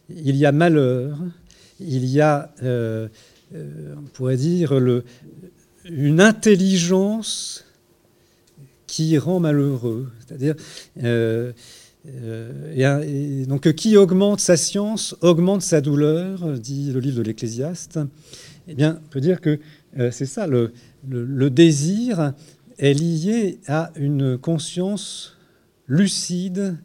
Il 0.09 0.37
y 0.37 0.47
a 0.47 0.53
malheur, 0.53 1.19
il 1.81 2.05
y 2.07 2.21
a, 2.21 2.53
on 2.63 4.03
pourrait 4.13 4.37
dire, 4.37 4.79
le, 4.79 5.05
une 5.85 6.21
intelligence 6.21 7.65
qui 8.87 9.17
rend 9.19 9.41
malheureux. 9.41 10.11
C'est-à-dire, 10.27 10.57
donc, 13.47 13.73
qui 13.73 13.97
augmente 13.97 14.41
sa 14.41 14.57
science 14.57 15.17
augmente 15.21 15.63
sa 15.63 15.81
douleur, 15.81 16.59
dit 16.59 16.91
le 16.91 16.99
livre 16.99 17.19
de 17.19 17.23
l'Ecclésiaste. 17.23 18.01
Eh 18.69 18.75
bien, 18.75 19.01
on 19.05 19.09
peut 19.09 19.21
dire 19.21 19.41
que 19.41 19.59
c'est 20.11 20.27
ça, 20.27 20.47
le, 20.47 20.71
désir 21.51 22.33
est 22.79 22.95
liée 22.95 23.59
à 23.67 23.91
une 23.97 24.39
conscience 24.39 25.37
lucide, 25.89 26.77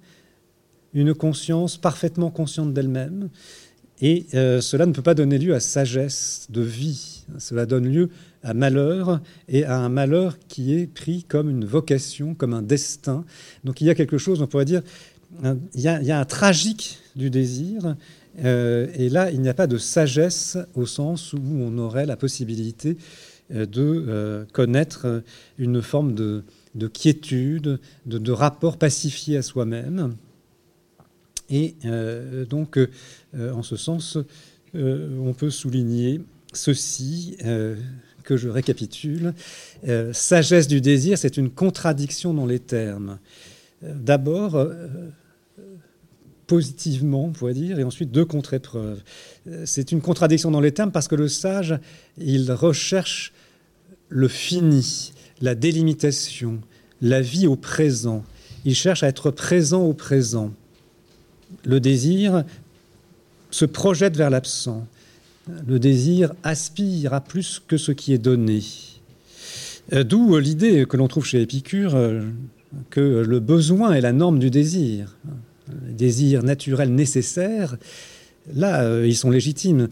une 0.94 1.14
conscience 1.14 1.78
parfaitement 1.78 2.32
consciente 2.32 2.74
d'elle-même. 2.74 3.30
Et 4.02 4.26
euh, 4.34 4.60
cela 4.60 4.86
ne 4.86 4.92
peut 4.92 5.02
pas 5.02 5.14
donner 5.14 5.38
lieu 5.38 5.54
à 5.54 5.60
sagesse 5.60 6.48
de 6.50 6.62
vie. 6.62 7.24
Cela 7.38 7.66
donne 7.66 7.88
lieu 7.88 8.10
à 8.44 8.54
malheur 8.54 9.22
et 9.48 9.64
à 9.64 9.78
un 9.78 9.90
malheur 9.90 10.38
qui 10.48 10.74
est 10.74 10.88
pris 10.88 11.24
comme 11.24 11.50
une 11.50 11.66
vocation, 11.66 12.36
comme 12.36 12.54
un 12.54 12.62
destin. 12.62 13.24
Donc 13.64 13.80
il 13.80 13.88
y 13.88 13.90
a 13.90 13.96
quelque 13.96 14.18
chose, 14.18 14.42
on 14.42 14.48
pourrait 14.48 14.66
dire, 14.66 14.82
il 15.44 15.82
y 15.82 15.88
a, 15.88 16.20
un 16.20 16.26
tragique 16.26 17.00
du 17.16 17.30
désir. 17.30 17.96
Euh, 18.44 18.88
et 18.96 19.10
là, 19.10 19.32
il 19.32 19.42
n'y 19.42 19.50
a 19.50 19.54
pas 19.54 19.68
de 19.68 19.78
sagesse 19.78 20.58
au 20.74 20.86
sens 20.86 21.34
où 21.34 21.42
on 21.42 21.78
aurait 21.78 22.06
la 22.06 22.18
possibilité 22.18 22.98
euh, 23.54 23.66
de 23.66 24.06
euh, 24.08 24.46
connaître 24.52 25.24
une 25.58 25.82
forme 25.82 26.14
de, 26.14 26.44
quiétude, 26.88 27.80
de, 28.06 28.32
rapport 28.32 28.78
pacifié 28.78 29.38
à 29.38 29.42
soi-même. 29.42 30.16
Et 31.52 31.76
donc, 32.50 32.80
en 33.38 33.62
ce 33.62 33.76
sens, 33.76 34.18
on 34.74 35.34
peut 35.38 35.52
souligner 35.52 36.22
ceci 36.54 37.38
que 38.24 38.36
je 38.36 38.50
récapitule. 38.50 39.32
sagesse 40.12 40.68
du 40.68 40.82
désir, 40.82 41.20
c'est 41.20 41.38
une 41.38 41.52
contradiction 41.52 42.34
dans 42.34 42.48
les 42.48 42.58
termes. 42.58 43.20
D'abord, 43.84 44.58
positivement, 46.48 47.26
on 47.26 47.32
pourrait 47.32 47.54
dire, 47.54 47.80
et 47.80 47.84
ensuite 47.84 48.12
deux 48.12 48.26
contre-épreuves. 48.26 49.02
C'est 49.66 49.92
une 49.92 50.02
contradiction 50.02 50.52
dans 50.52 50.62
les 50.62 50.72
termes 50.72 50.92
parce 50.92 51.08
que 51.08 51.16
le 51.16 51.28
sage, 51.28 51.78
il 52.18 52.52
recherche 52.52 53.34
le 54.10 54.28
fini, 54.28 55.14
la 55.42 55.56
délimitation, 55.56 56.60
la 57.02 57.22
vie 57.22 57.48
au 57.48 57.56
présent. 57.56 58.24
Il 58.64 58.76
cherche 58.76 59.04
à 59.04 59.08
être 59.08 59.32
présent 59.32 59.84
au 59.84 59.94
présent. 59.94 60.52
Le 61.66 61.80
désir 61.80 62.44
se 63.52 63.66
projette 63.66 64.18
vers 64.18 64.30
l'absent. 64.30 64.88
Le 65.68 65.80
désir 65.80 66.34
aspire 66.44 67.14
à 67.14 67.22
plus 67.22 67.62
que 67.66 67.78
ce 67.78 67.92
qui 67.92 68.14
est 68.14 68.18
donné. 68.18 68.64
Euh, 69.94 70.04
d'où 70.04 70.38
l'idée 70.40 70.86
que 70.88 70.98
l'on 70.98 71.08
trouve 71.08 71.26
chez 71.26 71.42
Épicure 71.42 71.96
euh, 71.96 72.22
que 72.90 73.00
le 73.00 73.40
besoin 73.40 73.94
est 73.94 74.02
la 74.02 74.12
norme 74.12 74.40
du 74.40 74.50
désir. 74.50 75.16
Le 75.68 75.94
désir 75.94 76.44
naturel 76.44 76.94
nécessaire 76.94 77.78
Là, 78.54 78.84
euh, 78.84 79.08
ils 79.08 79.16
sont 79.16 79.30
légitimes. 79.30 79.88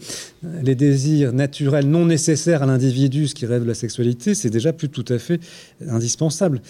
Les 0.62 0.74
désirs 0.74 1.32
naturels 1.32 1.88
non 1.88 2.06
nécessaires 2.06 2.62
à 2.62 2.66
l'individu, 2.66 3.26
ce 3.26 3.34
qui 3.34 3.46
rêve 3.46 3.62
de 3.62 3.68
la 3.68 3.74
sexualité, 3.74 4.34
c'est 4.34 4.50
déjà 4.50 4.72
plus 4.72 4.88
tout 4.88 5.04
à 5.08 5.18
fait 5.18 5.40
indispensable. 5.88 6.62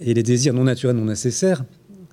Et 0.00 0.14
les 0.14 0.22
désirs 0.22 0.54
non 0.54 0.64
naturels 0.64 0.96
non 0.96 1.04
nécessaires, 1.04 1.64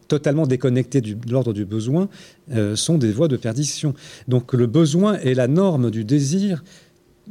totalement 0.07 0.45
déconnectés 0.45 0.99
de 1.01 1.15
l'ordre 1.31 1.53
du 1.53 1.65
besoin, 1.65 2.09
euh, 2.51 2.75
sont 2.75 2.97
des 2.97 3.11
voies 3.11 3.29
de 3.29 3.37
perdition. 3.37 3.93
Donc 4.27 4.53
le 4.53 4.67
besoin 4.67 5.17
est 5.19 5.33
la 5.33 5.47
norme 5.47 5.89
du 5.89 6.03
désir 6.03 6.63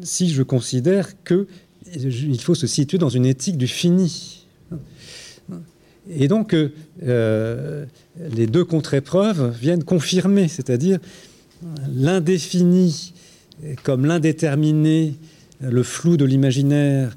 si 0.03 0.31
je 0.31 0.42
considère 0.42 1.11
qu'il 1.25 2.40
faut 2.40 2.55
se 2.55 2.66
situer 2.66 2.96
dans 2.96 3.11
une 3.11 3.27
éthique 3.27 3.59
du 3.59 3.66
fini. 3.66 4.41
Et 6.10 6.28
donc, 6.28 6.54
euh, 6.54 7.84
les 8.34 8.46
deux 8.46 8.64
contre-épreuves 8.64 9.56
viennent 9.58 9.84
confirmer, 9.84 10.48
c'est-à-dire 10.48 10.98
l'indéfini 11.94 13.12
comme 13.84 14.06
l'indéterminé, 14.06 15.14
le 15.60 15.82
flou 15.82 16.16
de 16.16 16.24
l'imaginaire 16.24 17.14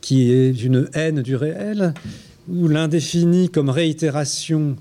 qui 0.00 0.30
est 0.30 0.62
une 0.62 0.88
haine 0.92 1.22
du 1.22 1.34
réel, 1.34 1.94
ou 2.48 2.68
l'indéfini 2.68 3.48
comme 3.48 3.70
réitération 3.70 4.76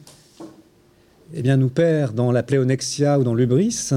eh 1.33 1.41
bien, 1.41 1.57
nous 1.57 1.69
perd 1.69 2.13
dans 2.13 2.31
la 2.31 2.43
pléonexia 2.43 3.17
ou 3.19 3.23
dans 3.23 3.33
l'ubris. 3.33 3.89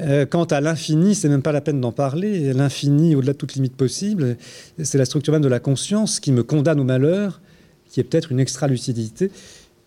Euh, 0.00 0.26
quant 0.26 0.44
à 0.44 0.60
l'infini, 0.60 1.14
c'est 1.14 1.28
même 1.28 1.42
pas 1.42 1.52
la 1.52 1.60
peine 1.60 1.80
d'en 1.80 1.92
parler. 1.92 2.52
L'infini, 2.52 3.14
au-delà 3.14 3.34
de 3.34 3.38
toute 3.38 3.54
limite 3.54 3.76
possible, 3.76 4.36
c'est 4.82 4.98
la 4.98 5.04
structure 5.04 5.32
même 5.32 5.42
de 5.42 5.48
la 5.48 5.60
conscience 5.60 6.18
qui 6.18 6.32
me 6.32 6.42
condamne 6.42 6.80
au 6.80 6.84
malheur, 6.84 7.40
qui 7.94 8.00
est 8.00 8.04
peut-être 8.04 8.32
une 8.32 8.40
extra-lucidité 8.40 9.30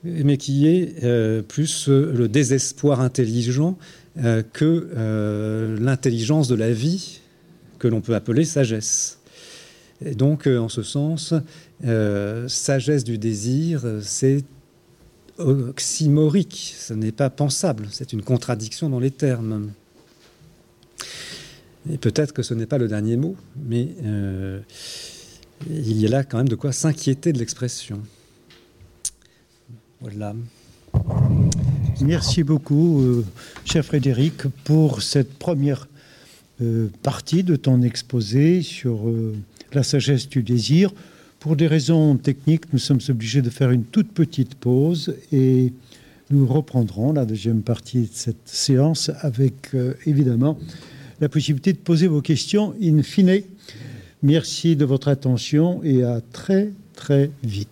mais 0.07 0.37
qui 0.37 0.67
est 0.67 1.03
euh, 1.03 1.41
plus 1.41 1.89
euh, 1.89 2.13
le 2.13 2.29
désespoir 2.29 3.01
intelligent 3.01 3.77
euh, 4.23 4.41
que 4.53 5.75
l'intelligence 5.79 6.47
de 6.47 6.55
la 6.55 6.71
vie, 6.71 7.19
que 7.79 7.87
l'on 7.87 7.99
peut 7.99 8.15
appeler 8.15 8.45
sagesse. 8.45 9.19
Et 10.05 10.15
donc, 10.15 10.47
en 10.47 10.69
ce 10.69 10.83
sens, 10.83 11.33
sagesse 12.47 13.03
du 13.03 13.17
désir, 13.17 13.83
c'est 14.01 14.43
oxymorique, 15.39 16.75
ce 16.77 16.93
n'est 16.93 17.11
pas 17.11 17.29
pensable, 17.29 17.87
c'est 17.91 18.13
une 18.13 18.21
contradiction 18.21 18.89
dans 18.89 18.99
les 18.99 19.11
termes. 19.11 19.71
Et 21.91 21.97
peut-être 21.97 22.33
que 22.33 22.43
ce 22.43 22.53
n'est 22.53 22.65
pas 22.65 22.77
le 22.77 22.87
dernier 22.87 23.17
mot, 23.17 23.35
mais 23.67 23.89
il 25.69 25.99
y 25.99 26.05
a 26.05 26.09
là 26.09 26.23
quand 26.23 26.37
même 26.37 26.49
de 26.49 26.55
quoi 26.55 26.71
s'inquiéter 26.71 27.33
de 27.33 27.39
l'expression. 27.39 28.01
Voilà. 30.01 30.35
Merci 32.01 32.43
beaucoup, 32.43 33.01
euh, 33.01 33.25
cher 33.65 33.83
Frédéric, 33.83 34.43
pour 34.63 35.01
cette 35.01 35.33
première 35.33 35.87
euh, 36.61 36.89
partie 37.01 37.43
de 37.43 37.55
ton 37.55 37.81
exposé 37.81 38.61
sur 38.61 39.07
euh, 39.07 39.35
la 39.73 39.81
sagesse 39.81 40.29
du 40.29 40.43
désir. 40.43 40.93
Pour 41.39 41.55
des 41.55 41.67
raisons 41.67 42.15
techniques, 42.17 42.71
nous 42.71 42.79
sommes 42.79 42.99
obligés 43.09 43.41
de 43.41 43.49
faire 43.49 43.71
une 43.71 43.83
toute 43.83 44.11
petite 44.11 44.55
pause 44.55 45.15
et 45.31 45.73
nous 46.29 46.45
reprendrons 46.45 47.13
la 47.13 47.25
deuxième 47.25 47.61
partie 47.61 48.01
de 48.01 48.09
cette 48.11 48.47
séance 48.47 49.11
avec 49.21 49.71
évidemment 50.05 50.59
la 51.21 51.29
possibilité 51.29 51.73
de 51.73 51.77
poser 51.77 52.07
vos 52.07 52.21
questions 52.21 52.73
in 52.81 53.01
fine. 53.01 53.43
Merci 54.23 54.75
de 54.75 54.85
votre 54.85 55.07
attention 55.07 55.81
et 55.83 56.03
à 56.03 56.21
très 56.21 56.71
très 56.93 57.31
vite. 57.43 57.69